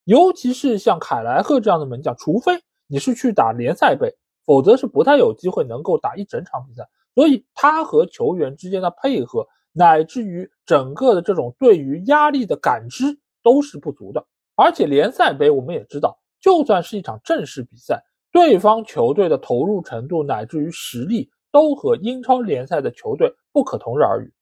[0.05, 6.89] 尤其是像凯莱赫这样的门将，除非你是去打联赛杯，否则是不太有机会能够打一整场比赛。
[7.19, 13.07] 所以他和球员之间的配合，乃至于整个的这种对于压力的感知
[13.43, 14.25] 都是不足的。
[14.55, 18.01] 而且联赛杯我们也知道，就算是一场正式比赛，
[18.31, 24.33] 对方球队的投入程度乃至于实力都和英超联赛的球队不可同日而语。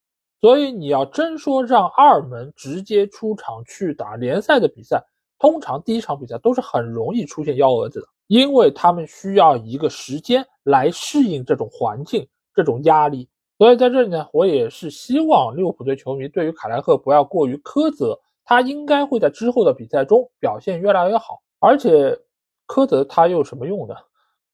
[0.43, 5.03] 所以你要真说让二门直接出场去打联赛的比赛，
[5.39, 12.29] 通常第一场比赛都是很容易出现幺蛾子的，因为他们需要一个时间来适应这种环境。
[12.57, 13.29] 这种压力，
[13.59, 21.43] 所以在这里呢，我也是希望利物浦队球迷对于凯莱赫不要过于苛责，他应该会在之后的比赛中表现越来越好。
[21.59, 22.19] 而且
[22.67, 23.95] 苛责他又有什么用呢？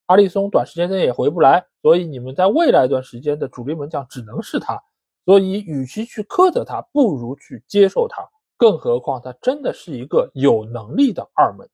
[0.07, 4.83] 阿利松短时间内也回不来，所以你们在未来一段时间的主力门将只能是他。
[5.25, 8.29] 所以与其去苛责他，不如去接受他。
[8.57, 11.69] 更何况他真的是一个有能力的二门。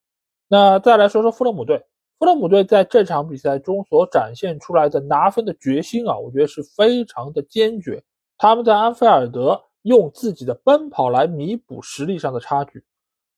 [0.47, 1.83] 那再来说说富勒姆队。
[2.18, 8.02] 弗勒姆队在这场比赛中所展现出来的拿分的决心啊，我觉得是非常的坚决。
[8.36, 12.84] 他们在安菲尔德用自己的奔跑来弥补实力上的差距，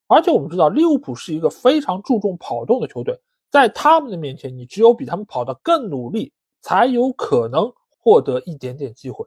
[0.06, 3.20] 而且我们知道利物浦是一个非常注重跑动的球队，
[3.50, 9.26] 在他们的面前，你只有比他们跑得更努力，才有可能获得一点点机会。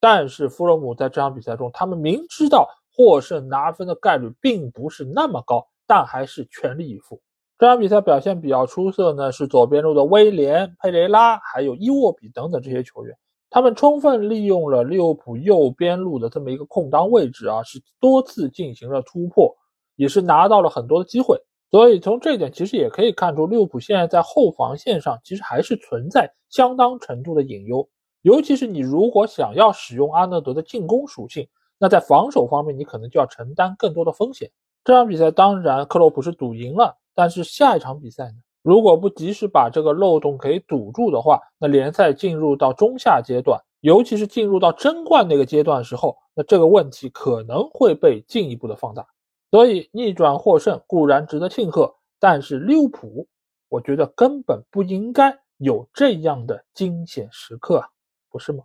[0.00, 7.22] 但是弗勒姆在这场比赛中，他们明知道获胜拿分的概率并不是那么高，但还是全力以赴。
[7.56, 13.16] 这场比赛表现比较出色呢，是左边路的威廉、佩雷拉，还有伊沃比等等这些球员，
[13.48, 19.54] 他们充分利用了利物浦右边路的这么一个空当位置啊，是多次进行了突破，
[19.94, 21.40] 也是拿到了很多的机会。
[21.70, 27.88] 所以从这一点其实也可以看出，利物浦现在在后防线上其实还是存在相当程度的隐忧，
[28.22, 31.46] 尤其是你如果想要使用阿诺德的进攻属性，
[31.78, 34.50] 那在防守方面你可能就要承担更多的风险。
[34.82, 36.96] 这场比赛当然克洛普是赌赢了。
[37.14, 49.06] 但是下一场比赛呢，如果不及时把这个漏洞给堵住的话，那联赛进入到中下阶段，尤其是进入到争冠那个阶段时候，那这个问题可能会被进一步的放大。
[49.50, 53.28] 所以逆转获胜固然值得庆贺，但是利物浦，
[53.68, 57.84] 我觉得根本不应该有这样的惊险时刻，
[58.30, 58.64] 不是吗？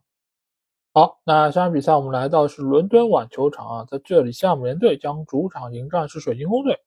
[0.92, 6.80] 好，那下场比赛我们来到是伦敦碗球场啊，在这里，西汉姆联队将主场迎战是水晶宫队。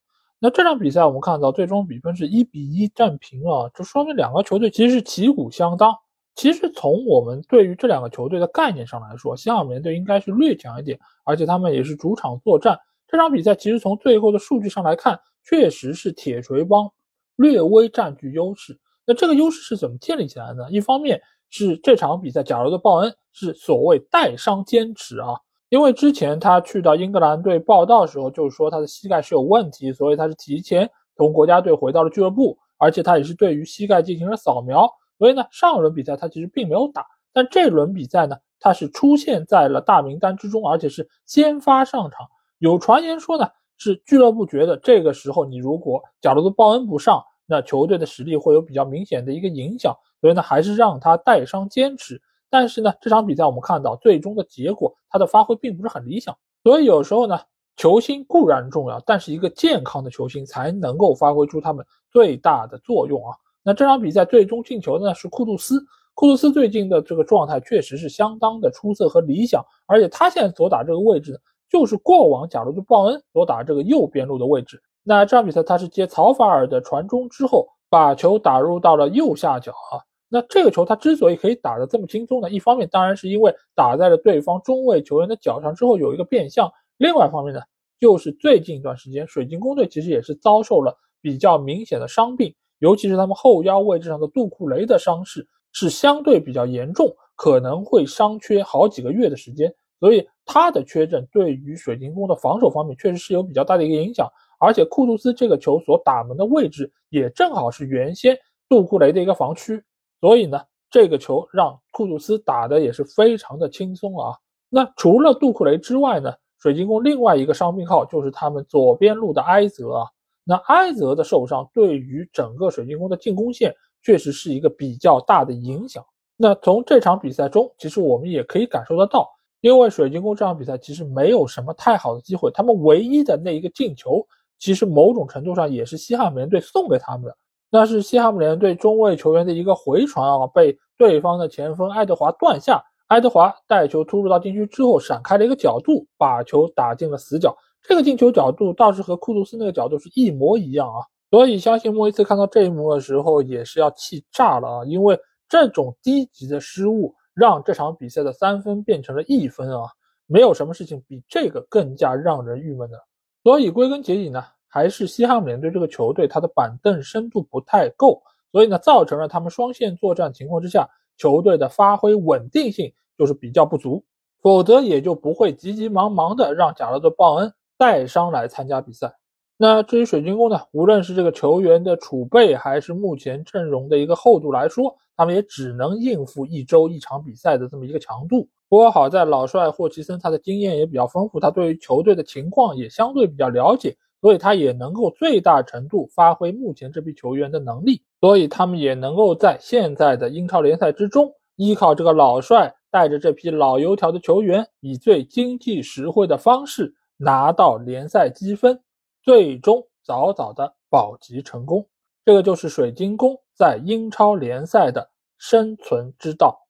[0.45, 5.95] 那这场比赛我们看到最终比分是一比一战平啊，就说明两个球队其实是旗鼓相当。
[6.35, 12.77] 其实从我们对于这两个球队的概念上来说，西汉姆联队应该是略强一点，而且他们也是主场作战。
[13.07, 16.91] 这场比赛其实从最后的数据上来看，确实是铁锤帮
[17.37, 18.77] 略微占据优势。
[19.07, 20.71] 那这个优势是怎么建立起来的呢？
[20.73, 25.39] 一方面是这场比赛，假如的鲍恩是所谓带伤坚持啊。
[25.73, 34.87] 因为之前他去到英格兰队报道的时候，就是说他的膝盖是有问题，所以他是提前从国家队回到了俱乐部，而且他也是对于膝盖进行了扫描。
[35.17, 42.27] 所以呢，上轮比赛他其实并没有打，但这轮比赛呢，他是出现在了大名单之中，而且是先发上场。
[42.59, 43.49] 有传言说呢，
[43.79, 52.21] 是俱乐部觉得这个时候你如果假如说鲍恩不上，那球队的实力会有比较明显的一个影响，所以呢，还是让他带伤坚持。
[52.53, 56.37] 但是呢，这场比赛我们看到最终的结果，他的发挥并不是很理想。
[56.63, 57.41] 所以有时候呢，
[57.77, 63.35] 球星固然重要，但是一个健康的球星才能够发挥出他们最大的作用啊。
[63.63, 65.83] 那这场比赛最终进球的呢是库杜斯，
[66.13, 71.39] 库杜斯最近的这个状态确实是相当的出色和理想，而且他现在所打这个位置呢，
[71.71, 74.79] 就是过往假如就鲍恩所打这个右边路的位置。
[75.03, 80.05] 那这场比赛他是接曹法尔的传中之后，把球打入到了右下角啊。
[80.35, 87.61] 那这个球他之所以可以打得这么轻松呢，一方面当然是因为打在了对方中卫球员的脚上之后有一个变向，另外一方面呢，
[88.01, 99.71] 就是最近一段时间水晶宫队其实也是遭受了比较明显的伤病，尤其是他们后腰位置上的杜库雷的伤势是相对比较严重，可能会伤缺好几个月的时间，
[100.01, 104.27] 所以他的缺阵对于水晶宫的防守方面确实是有比较大的一个影响，
[104.59, 108.35] 而且库杜斯这个球所打门的位置也正好是原先
[108.67, 109.85] 杜库雷的一个防区。
[110.23, 114.39] 所以呢，这个球让库杜斯打的也是非常的轻松啊。
[114.69, 120.07] 那除了杜库雷之外呢，水晶宫另外一个伤病号就是他们左边路的埃泽啊。
[120.45, 126.05] 那埃泽的受伤对于整个水晶宫的进攻线确实是一个比较大的影响。
[126.37, 129.29] 那从这场比赛中，其实我们也可以感受得到，
[129.61, 134.25] 因为水晶宫这场比赛其实没有什么太好的机会，他们唯一的那一个进球，
[134.61, 137.37] 其实某种程度上也是西汉姆联队送给他们的。
[137.75, 142.85] 那是西汉姆联队中卫球员的一个回传啊，被对方的前锋爱德华断下。
[143.07, 147.57] 爱德华带球突入到禁区之后，闪开了一个角度，把球打进了死角。
[147.83, 151.01] 这个进球角度倒是和库杜斯那个角度是一模一样啊。
[151.31, 155.19] 所以相信莫伊斯看到这一幕的时候也是要气炸了啊，因为
[155.49, 159.89] 这种低级的失误让这场比赛的三分变成了一分啊！
[160.27, 162.99] 没有什么事情比这个更加让人郁闷的。
[163.43, 174.03] 所以归根结底呢，还是西汉姆联队这个球队，他的板凳深度不太够，所以呢，造成了他们双线作战情况之下，球队的发挥稳定性就是比较不足。
[174.41, 179.15] 否则也就不会急急忙忙的让贾勒德·鲍恩带伤来参加比赛。
[179.57, 188.49] 那至于水晶宫呢，无论是这个球员的储备，还是目前阵容的一个厚度来说，他们也只能应付一周一场比赛的这么一个强度。
[188.69, 202.75] 不过好在老帅霍奇森他的经验也比较丰富，他对于球队的情况也相对比较了解，所以他也能够最大程度发挥目前这批球员的能力，所以他们也能够在现在的英超联赛之中，依靠这个老帅。
[202.93, 208.79] 带着这批老油条的球员，以最经济实惠的方式拿到联赛积分，
[209.23, 211.89] 最终早早的保级成功。
[212.27, 215.09] 这个就是水晶宫在英超联赛的
[215.39, 216.69] 生存之道。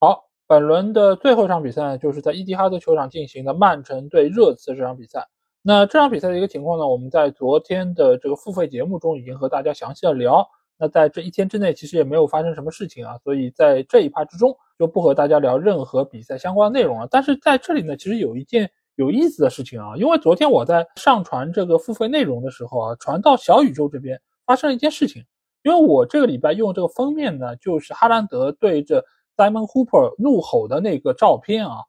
[0.00, 5.28] 好，本轮的最后一场比赛就是在伊蒂哈德球场进行的曼城对热刺这场比赛。
[5.62, 10.48] 那这场比赛的一个情况呢，我们在昨天的这个付费节目中已经和大家详细的聊。
[10.78, 17.06] 那在这一天之内，其实也没有发生什么事情啊，所以在这一趴之中就不和大家聊任何比赛相关的内容了。
[17.10, 25.22] 但是在这里呢，其实有一件有意思的事情啊，因为昨天我在上传这个付费内容的时候啊，传到小宇宙这边发生了一件事情，
[25.62, 29.04] 因为我这个礼拜用这个封面呢，就是哈兰德对着
[29.36, 31.80] Simon Hooper 怒吼的那个照片啊，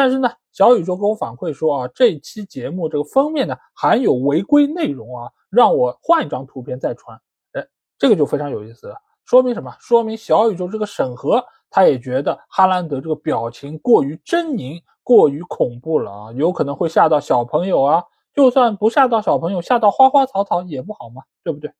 [0.00, 7.20] 但是呢，小宇宙给我反馈说啊，这期节目这个封面呢含有违规内容啊，让我换一张图片再传。
[7.52, 7.66] 哎
[7.98, 8.96] 这个就非常有意思了，
[9.26, 9.76] 说明什么？
[9.78, 18.02] 说明小宇宙这个审核，他也觉得哈兰德这个表情过于狰狞，过于恐怖了啊，有可能会吓到小朋友啊。
[18.32, 21.70] 就算不吓到小朋友，吓到花花草草也不好嘛，对不对？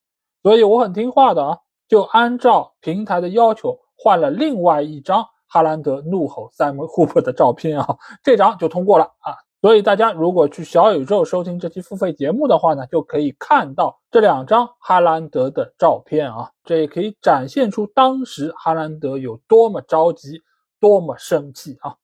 [0.43, 1.57] 所以我很听话的啊，
[1.87, 9.35] 就按照平台的要求换了另外一张哈兰德怒吼塞门库珀的照片啊， 这张就通过了啊。
[9.61, 20.41] 所以大家如果去小宇宙收听这期付费节目的话呢，就可以看到这两张哈兰德的照片啊，这也可以展现出当时哈兰德有多么着急、
[20.79, 21.95] 多么生气啊。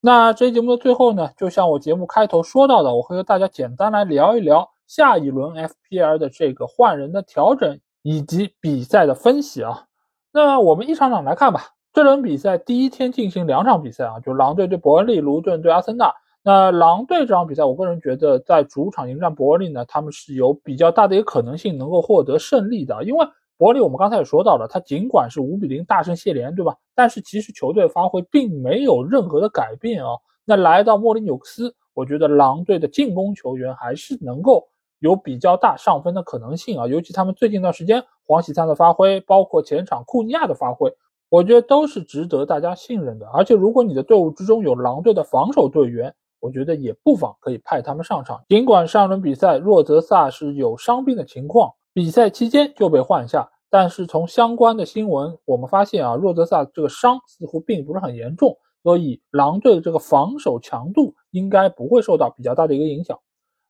[0.00, 9.86] 那这期节目的最后呢，就像我节目开头说到的，我会和大家简单来聊一聊下一轮 FPL 的这个换人的调整以及比赛的分析啊。
[10.32, 11.66] 那我们一场场来看吧。
[11.94, 16.12] 这轮比赛第一天进行两场比赛啊，就狼队对伯恩利，卢顿对阿森纳。
[16.42, 23.04] 那狼队这场比赛，我个人觉得在主场迎战伯恩利呢，他们是有比较大的一个可能性能够获得胜利的。
[23.04, 23.24] 因为
[23.56, 26.74] 伯恩利我们刚才也说到了，他尽管是五比零大胜谢联，对吧？
[26.96, 30.10] 但是其实球队发挥并没有任何的改变啊。
[30.44, 34.66] 那来到莫里纽克斯，我觉得狼队的进攻球员还是能够
[34.98, 36.88] 有比较大上分的可能性啊。
[36.88, 40.92] 尤其他们最近一段时间黄喜灿的发挥，包括前场库尼亚的发挥，
[41.34, 43.26] 我觉得都是值得大家信任的。
[43.34, 48.40] 而且如果你的队伍之中有狼队的防守队员，我觉得也不妨可以派他们上场。
[48.48, 63.18] 尽管上轮比赛若泽萨是有伤病的情况，比赛期间就被换下，但是从相关的新闻我们发现啊，若泽萨这个伤似乎并不是很严重，所以狼队的这个防守强度应该不会受到比较大的一个影响。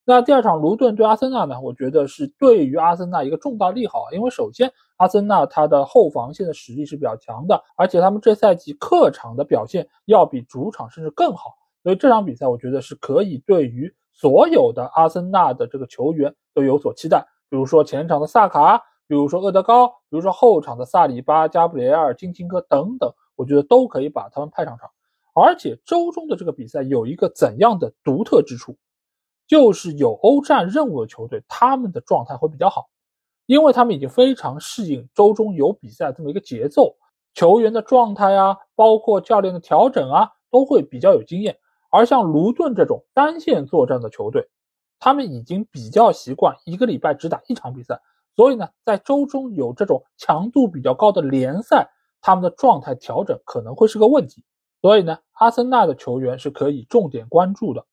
[0.07, 1.59] 那第二场卢顿对阿森纳呢？
[1.61, 11.55] 我觉得是对于阿森纳一个重大利好，因为首先阿森纳他的后防线的实力是比较强的，而且他们这赛季客场的表现要比主场甚至更好。
[11.83, 17.27] 所以这场比赛，我觉得是可以对于所有的阿森纳的这个球员都有所期待。
[17.49, 18.77] 比如说前场的萨卡，
[19.07, 24.91] 比如说厄德高，比如说后场的萨里巴、加布雷尔、金琴科等等，我觉得都可以把他们派上场。
[25.35, 28.77] 而且周中的这个比赛有一个怎样的独特之处，
[29.47, 32.89] 就是有欧战任务的球队，他们的状态会比较好，
[33.47, 36.97] 因为他们已经非常适应周中有比赛这么一个节奏，
[37.35, 41.59] 球员的状态啊，包括教练的调整啊，都会比较有经验。
[41.91, 44.49] 而像卢顿这种单线作战的球队，
[44.99, 48.01] 他们已经比较习惯一个礼拜只打一场比赛，
[48.35, 51.91] 所以呢，在周中有这种强度比较高的联赛，
[52.21, 54.43] 他们的状态调整可能会是个问题。
[54.81, 57.85] 所以呢，阿森纳的球员是可以重点关注的。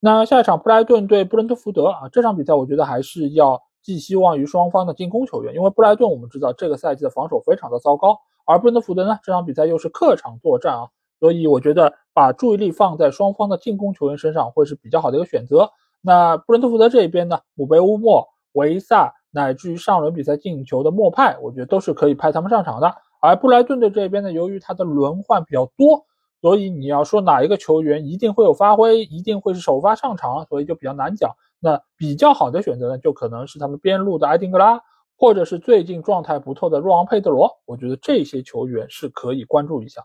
[0.00, 10.88] 那下一场布莱顿对布伦特福德啊，这场比赛我觉得还是要寄希望于双方的进攻球员，因为布莱顿我们知道这个赛季的防守非常的糟糕，而布伦特福德呢，这场比赛又是客场作战啊。
[11.18, 15.70] 所以我觉得把注意力放在双方的进攻球员身上会是比较好的一个选择。
[16.00, 22.90] 那布伦特福德这一边呢，姆贝乌莫、维萨，乃至于上轮比赛进球的莫派，我觉得都是可以派他们上场的。
[23.20, 26.06] 而布莱顿队这边呢，由于他的轮换比较多，
[26.40, 31.30] 所以你要说哪一个球员一定会有发挥，一定会是首发上场，所以就比较难讲。
[31.58, 34.80] 那比较好的选择呢，就可能是他们边路的埃丁格拉，
[35.16, 37.50] 或者是最近状态不错的若昂佩德罗。
[37.66, 40.02] 我觉得这些球员是可以关注一下。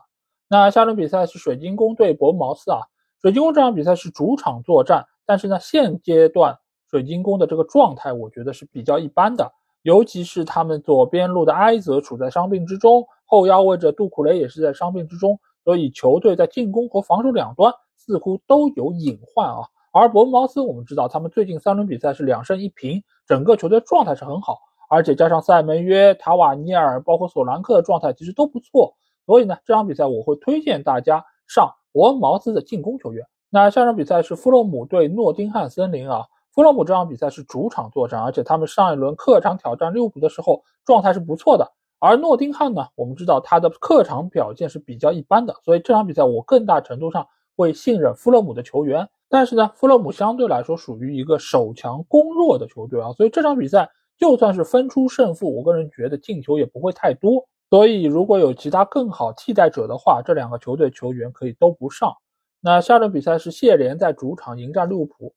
[0.48, 2.80] 那下轮比赛是水晶宫对伯恩茅斯啊。
[3.22, 6.58] 水晶宫这场比赛是主场作战，但是呢，现阶段
[6.90, 9.50] 水晶宫的这个状态我觉得是比较一般的，
[9.82, 19.62] 尤其是他们左边路的埃泽处在伤病之中，后腰位置杜库雷也是在伤病之中，所以球队在进攻和防守两端似乎都有隐患啊。
[19.90, 24.60] 而伯恩茅斯我们知道，他们最近三轮比赛是两胜一平，整个球队状态是很好。
[24.88, 28.94] 而且加上塞门约、塔瓦尼尔，包括索兰克的状态其实都不错，
[29.26, 33.26] 所以呢，这场比赛我会推荐大家上伯恩茅斯的进攻球员。
[33.50, 41.72] 那下场比赛是弗洛姆对诺丁汉森林啊，弗洛姆这场比赛是主场作战，而且他们上一轮客场挑战利物浦的时候状态是不错的。
[41.98, 47.26] 而诺丁汉呢，我们知道他的客场表现是比较一般的，所以这场比赛我更大程度上
[47.56, 49.08] 会信任弗洛姆的球员。
[49.28, 53.90] 但是呢，弗洛姆相对来说属于一个守强攻弱的球队啊，所以这场比赛。
[54.18, 57.46] 就算是分出胜负，我个人觉得进球也不会太多。
[57.68, 62.14] 所以如果有其他更好替代者的话，这两个球队球员可以都不上。
[62.62, 65.34] 那下轮比赛是谢联在主场迎战利物浦，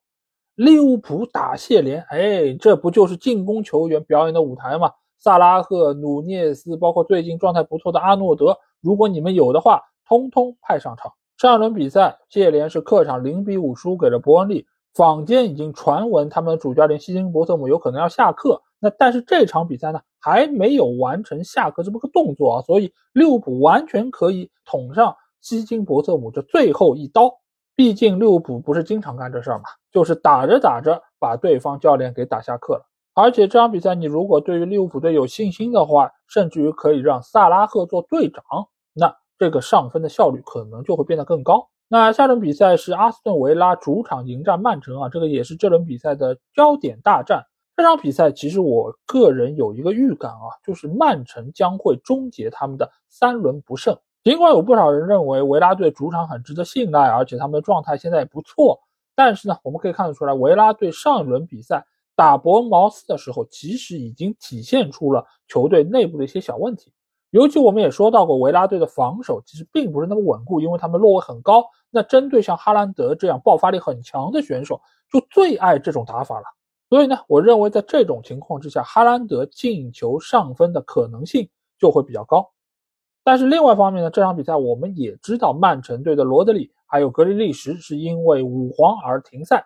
[0.56, 4.94] 利物浦打谢联，哎，这不就是进攻球员表演的舞台吗？
[5.20, 11.12] 萨拉赫、努涅斯，包括最近状态不错的阿诺德，如果你们有的话，通通派上场。
[11.38, 18.62] 上一轮比赛，谢联是客场零比五输给了伯恩利，坊间已经传闻他们的主教练希金伯特姆有可能要下课。
[18.80, 27.34] 那但是这场比赛呢，还没有完成下课这么个动作啊，所以利物浦完全可以捅上希金伯特姆这最后一刀。
[27.76, 32.89] 毕竟利物浦不是经常干这事儿嘛，就是打着打着把对方教练给打下课了。
[33.22, 38.44] 而且这场比赛你如果对于利物浦队有信心的话，甚至于可以让萨拉赫做队长，
[38.94, 41.68] 那这个上分的效率可能就会变得更高。
[41.90, 47.44] 那下轮比赛是阿斯顿维拉主场迎战曼城啊，这个也是这轮比赛的焦点大战。
[47.76, 53.98] 这场比赛其实我个人有一个预感啊，就是曼城将会终结他们的三轮不胜。
[54.24, 58.80] 尽管有不少人认为维拉队主场很值得信赖，而且他们的状态现在也不错，
[59.16, 61.86] 但是呢，我们可以看得出来，维拉队上一轮比赛
[62.20, 66.92] 打伯恩茅斯的时候，其实已经体现出了球队内部的一些小问题。
[67.30, 71.64] 尤其我们也说到过，维拉队的防守其实并不是那么稳固，因为他们落位很高。
[71.90, 76.46] 那针对像哈兰德这样爆发力很强的选手，就最爱这种打法了。
[76.90, 81.48] 所以呢，我认为在这种情况之下，哈兰德进球上分的可能性
[81.80, 82.52] 就会比较高。
[83.24, 89.66] 但是另外一方面呢，这场比赛我们也知道，曼城队的罗德里还有格林利什是因为五黄而停赛。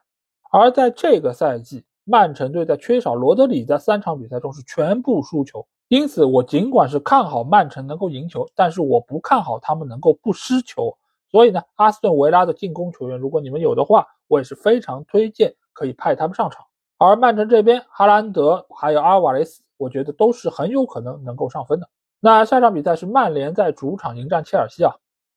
[0.52, 5.66] 而在这个赛季，曼城队在缺少罗德里的三场比赛中是全部输球。
[5.88, 10.98] 因此，我尽管是看好曼城能够赢球，但是我不看好他们能够不失球。
[11.30, 16.66] 所以呢，阿斯顿维拉的进攻球员，如果你们有的话，我也是非常推荐可以派他们上场。
[16.98, 21.88] 而曼城这边，哈兰德还有阿尔瓦雷斯，我觉得都是很有可能能够上分的。
[22.20, 24.96] 那下场比赛是曼联在主场迎战切尔西啊，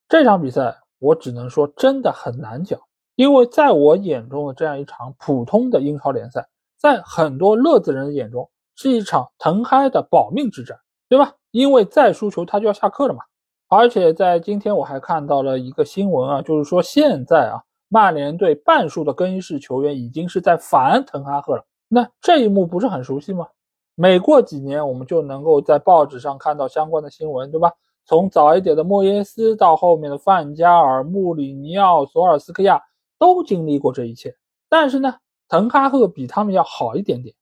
[0.09, 2.79] 这场比赛我只能说真的很难讲，
[3.14, 6.47] 因为在我眼中的这样一场普通的英超联赛，
[6.79, 11.35] 在很多乐子人的眼中是一场滕哈的保命之战，对吧？
[11.51, 13.20] 因为再输球他就要下课了嘛。
[13.68, 17.62] 而且在今天我还看到了一个新闻啊，就是说现在啊。
[17.89, 23.47] 曼联队半数的更衣室球员已经是在反滕哈赫了，那这一幕不是很熟悉吗？
[23.95, 27.72] 每过几年，我们就能够在报纸上看到相关的新闻，对吧？
[28.05, 32.83] 从早一点的莫耶斯到后面的范加尔、穆里尼奥、索尔斯克亚，
[33.20, 34.35] 都经历过这一切。
[34.68, 35.14] 但是呢，
[35.49, 37.34] 滕哈赫比他们要好一点点，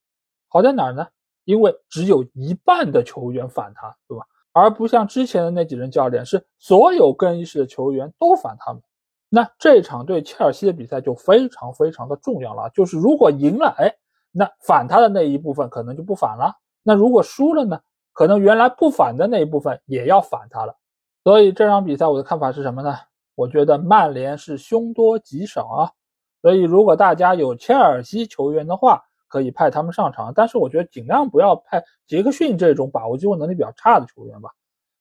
[0.48, 1.06] 好在哪儿呢？
[1.44, 4.24] 因为只有一半的球员反他，对吧？
[4.52, 8.82] 而不像之前的那几任教练，是所有更衣室的球员都反他们。
[9.28, 13.92] 那这场对切尔西的比赛就非常非常的重要了，就是如果赢了，哎，
[14.30, 16.52] 那反他的那一部分可能就不反了；
[16.82, 17.80] 那如果输了呢，
[18.12, 20.76] 可能原来不反的那一部分也要反他了。
[21.24, 22.96] 所以这场比赛我的看法是什么呢？
[23.34, 25.90] 我觉得曼联是凶多吉少啊。
[26.44, 34.50] 所以如果大家有切尔西球员的话，可以派他们上场，但是我觉得尽量不要派杰克逊这种把握机会能力比较差的球员吧，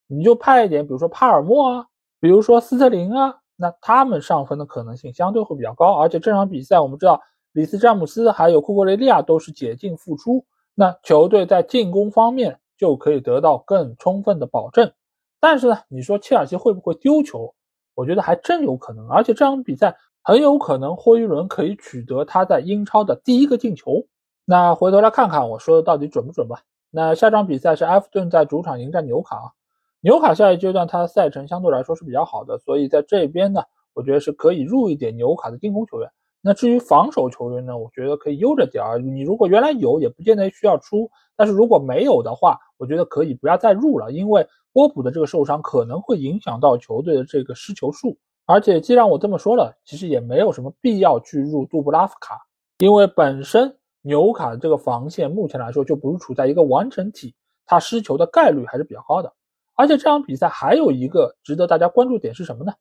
[0.08, 1.88] 你就派一点，比如说帕尔默啊，
[2.22, 3.40] 比如说斯特林啊。
[3.56, 7.22] 那他们上分的可能性相对会比较高，而且这场比赛我们知道，
[7.52, 14.92] 里斯詹姆斯还有库克雷利亚都是解禁复出，那球队在进攻方面就可以得到更充分的保证。
[15.40, 17.54] 但是呢，你说切尔西会不会丢球？
[17.94, 24.06] 我觉得还真有可能，而且这场比赛很有可能霍伊伦可以取得他在英超的第一个进球。
[24.46, 26.62] 那回头来看看我说的到底准不准吧。
[26.90, 29.54] 那下场比赛是埃弗顿在主场迎战纽卡。
[30.00, 33.64] 纽卡下一阶段，他的赛程相对来说是比较好的，所以在这边呢，
[33.94, 36.10] 我觉得是可以入一点纽卡的进攻球员。
[36.42, 39.00] 那至于防守球员呢，我觉得可以悠着点儿。
[39.00, 48.18] 你如果原来有，也不见得需要出；但是如果没有的话，我觉得可以不要再入了，因为波普的这个受伤可能会影响到球队的这个失球数。
[48.46, 52.42] 而且既然我这么说了，其实也没有什么必要去入杜布拉夫卡，
[52.80, 57.34] 因为本身纽卡这个防线目前来说就不是处在一个完整体，
[57.66, 59.34] 他失球的概率还是比较高的。
[59.76, 62.74] 而且这场比赛还有一个值得大家关注点是什么呢？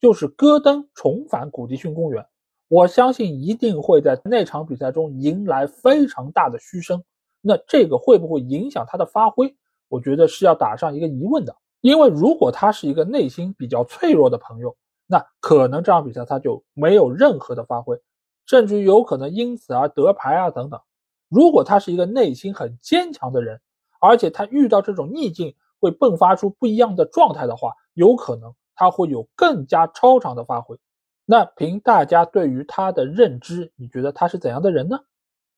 [0.00, 2.24] 就是戈登重返古迪逊公园，
[2.68, 7.02] 我相信一定会在那场比赛中迎来非常大的嘘声。
[7.40, 9.52] 那这个会不会影响他的发挥？
[9.88, 11.56] 我觉得是要打上一个疑问的。
[11.80, 14.76] 因为如果他是一个内心比较脆弱的朋友，
[15.08, 18.00] 那可能这场比赛他就没有任何的发挥，
[18.46, 20.80] 甚至于有可能因此而得牌啊等等。
[21.28, 23.60] 如果他是一个内心很坚强的人，
[24.00, 28.54] 而且他遇到这种逆境会迸发出不一样的状态的话，有可能。
[28.80, 30.78] 他会有更加超常的发挥。
[31.24, 35.00] 那凭大家对于他的认知，你觉得他是怎样的人呢？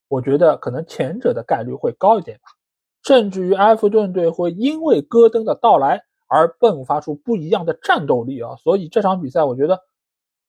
[0.09, 2.45] 我觉得可能前者的概率会高一点吧。
[3.03, 8.55] 甚至于埃弗顿队会因为戈登的到来而迸发出不一样的战斗力啊！
[8.55, 9.81] 所以这场比赛，我觉得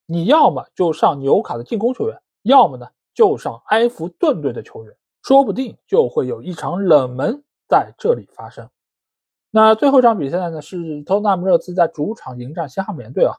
[0.06, 8.70] 你要么就上纽卡的进攻球员，要么呢就上埃弗顿队的球员，说不定就会有一场冷门在这里发生。
[9.50, 13.36] 那最后一场比赛呢，是托纳姆热刺在主场迎战西汉姆联队啊。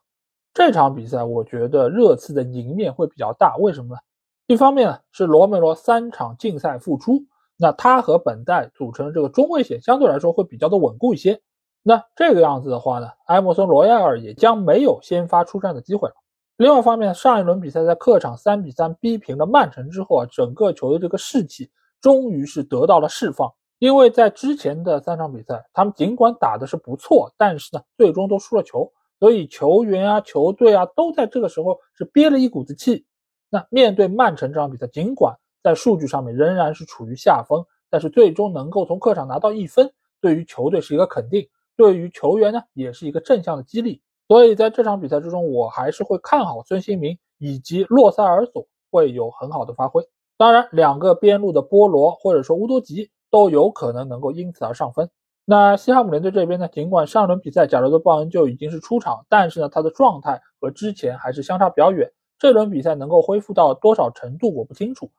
[0.53, 4.01] 这场比赛我觉得热刺的赢面会比较大，为什么呢？
[4.49, 7.23] 一方面呢是罗梅罗三场竞赛复出，
[7.57, 11.41] 那他和本代组成的这个中卫线相对来说会比较的稳固一些。
[11.83, 16.15] 那这个样子的话呢，埃默森罗亚尔也将没有先发出战的机会了。
[16.57, 21.71] 另外一方面，上一轮比赛在客场三比三逼平了曼城之后啊，整个球队这个士气
[22.01, 23.53] 终于是得到了释放。
[23.79, 33.05] 因为在之前的三场比赛，他们尽管打的是不错，但是呢，最终都输了球，所以球员啊、球队啊都在这个时候是憋了一股子气。
[33.51, 44.03] 那面对曼城这场比赛，尽管在数据上面仍然是处于下风，但是最终能够从客场拿到一分，对于球队是一个肯定，对于球员呢也是一个正向的激励。
[44.29, 50.07] 所以在这场比赛之中，我还是会看好孙兴民以及洛塞尔索会有很好的发挥。
[50.37, 53.11] 当然，两个边路的波罗或者说乌多吉。
[53.33, 55.09] 都有可能能够因此而上分。
[55.47, 56.69] 那西汉姆联队这边呢？
[56.69, 62.13] 尽管上轮比赛贾罗德·鲍恩就已经是出场，但是呢，他的状态和之前还是相差比较远。
[62.39, 65.11] 这轮比赛能够恢复到多少程度，我不清楚。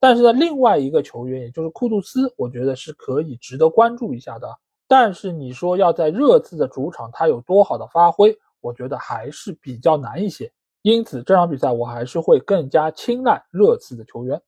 [0.00, 4.48] 但是呢，另外一个球员，也就是库杜斯，我觉得是可以值得关注一下的。
[4.90, 10.52] 但是你说要在热刺的主场他有多好的发挥，我觉得还是比较难一些。
[10.82, 14.42] 因此这场比赛我还是会更加青睐热刺的球员。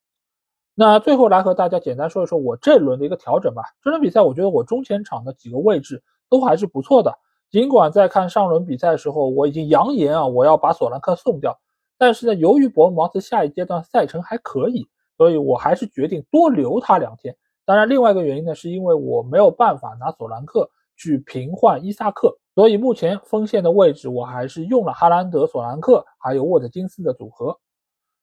[0.74, 3.62] 那最后来和大家简单说一说我这轮的一个调整吧。
[3.84, 7.16] 这场比赛我觉得我中前场的几个位置都还是不错的。
[7.52, 11.56] 尽管在看上轮比赛的时候，我已经扬言啊我要把索兰克送掉，
[11.96, 17.36] 但是呢，由于伯恩茅斯下一阶段赛程还可以，所以我还是决定多留他两天。
[17.64, 27.58] 当然，另外一个原因呢，是因为我没有办法拿索兰克去平换伊萨克，所以目前锋线的位置我还是用了哈兰德、索兰克还有沃特金斯的组合。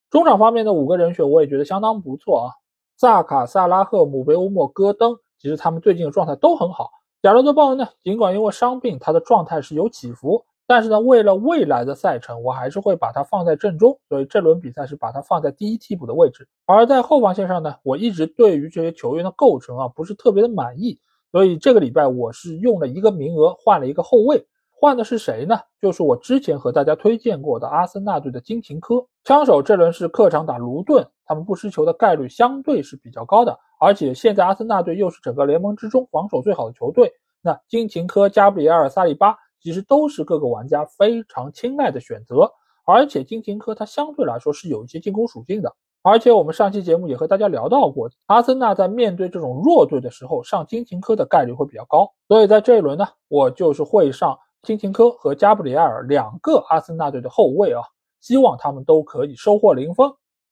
[0.09, 2.51] 中场方面的五个人选，我也觉得相当不错啊。
[2.97, 6.89] 萨卡、萨拉赫、姆贝乌莫、戈登，其实他们最近的状态都很好。
[7.21, 13.97] 贾罗德·鲍恩呢，尽管因为伤病，他的状态是有起伏，但是呢，为了未来的赛程，我还是会把他放在正中。
[14.07, 16.47] 所以这轮比赛是把他放在第一替补的位置。
[16.67, 20.99] 而在后防线上呢，我一直对于这些球员的构成啊，不是特别的满意，
[21.31, 24.45] 所以这个礼拜我是用了一个名额换了一个后卫。
[24.69, 25.59] 换的是谁呢？
[25.81, 29.63] 就是我之前和大家推荐过的阿森纳队的金琴科枪手。
[29.63, 33.57] 这轮是客场打卢顿，他们不失球的概率相对是比较高的。
[33.79, 37.11] 而且现在阿森纳队又是整个联盟之中防守最好的球队，
[37.41, 42.51] 那金琴科、加布里埃尔、萨利巴其实都是各个玩家非常青睐的选择。
[42.85, 45.73] 而且金琴科他相对来说是有一些进攻属性的。
[46.01, 52.09] 而且我们上期节目也和大家聊到过，阿森纳在面对这种弱队的时候上金琴科的概率会比较高。
[52.27, 54.37] 所以在这一轮呢，我就是会上。
[54.61, 57.81] 金琴科和加布里埃尔两个阿森纳队的后卫啊，
[58.19, 60.11] 希望他们都可以收获零分。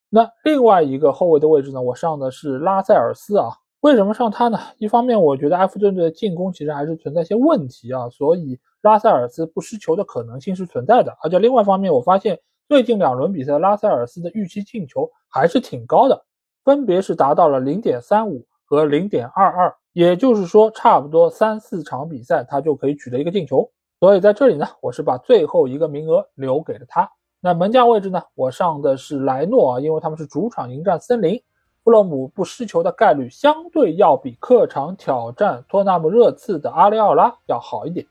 [0.09, 3.49] 那另外一个后卫的位置呢，我上的是拉塞尔斯啊。
[3.81, 4.57] 为什么上他呢？
[4.77, 11.15] 一方面，我觉得埃弗顿队的进攻其实还是存在一些问题啊，所以拉塞尔斯不失球的可能性是存在的。
[11.21, 16.23] 而且另外一方面，我发现最近两轮比赛拉塞尔斯的预期进球还是挺高的，
[16.63, 23.69] 分别是达到了零点三五和零点二二，也就是说，差不多三四场比赛他就可以取得一个进球。
[23.99, 27.09] 所以在这里呢，我是把最后一个名额留给了他。
[27.39, 31.41] 那门将位置呢，我上的是莱诺啊，因为他们是主场迎战森林，
[31.83, 38.05] 布洛姆不失球的概率相对要比客场挑战托纳姆热刺的阿里奥拉要好一点，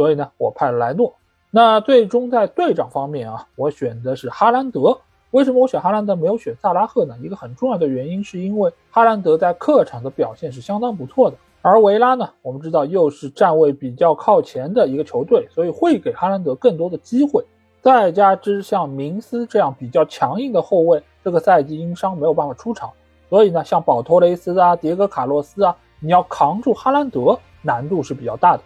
[0.00, 1.12] 所以呢，我派了莱诺。
[1.50, 4.98] 那最终在队长方面啊，我选的是哈兰德。
[5.30, 7.14] 为什么我选哈兰德没有选萨拉赫呢？
[7.22, 11.36] 一个很重要的原因是因为哈兰德在客场的表现是相当不错的。
[11.60, 17.44] 而维拉呢，我们知道又是站位比较靠前的一个球队，所以会给哈兰德更多的机会。
[17.82, 22.90] 再加之像明斯这样比较强硬的后卫，这个赛季因伤没有办法出场，
[23.28, 28.62] 所以呢，像保托雷斯啊、迭戈卡洛斯啊，你要扛住哈兰德难度是比较大的。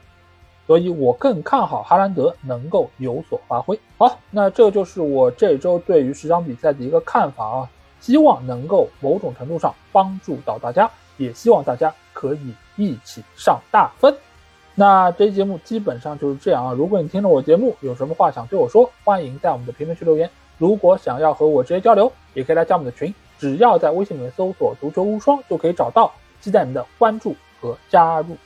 [0.67, 3.79] 所以我更看好哈兰德能够有所发挥。
[3.99, 7.69] 好，那这就是我这周对于十场比赛的一个看法啊，
[8.01, 14.15] 希望能够某种程度上帮助到大家，也希望大家可以一起上大分。
[14.75, 16.73] 那这期节目基本上就是这样啊。
[16.73, 20.29] 如果你听了我节目有什么话想对我说，欢迎在我们的评论区留言。
[20.59, 26.13] 如果想要和我直接交流，也可以来加我们的群，只要在微信里面搜索“足球无双”就可以找到。
[26.41, 28.37] 期待你们的关注和加入。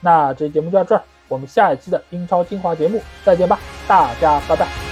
[0.00, 1.02] 那这期节目就到这儿。
[1.30, 4.89] 我们下一期的英超精华节目再见吧，大家拜拜。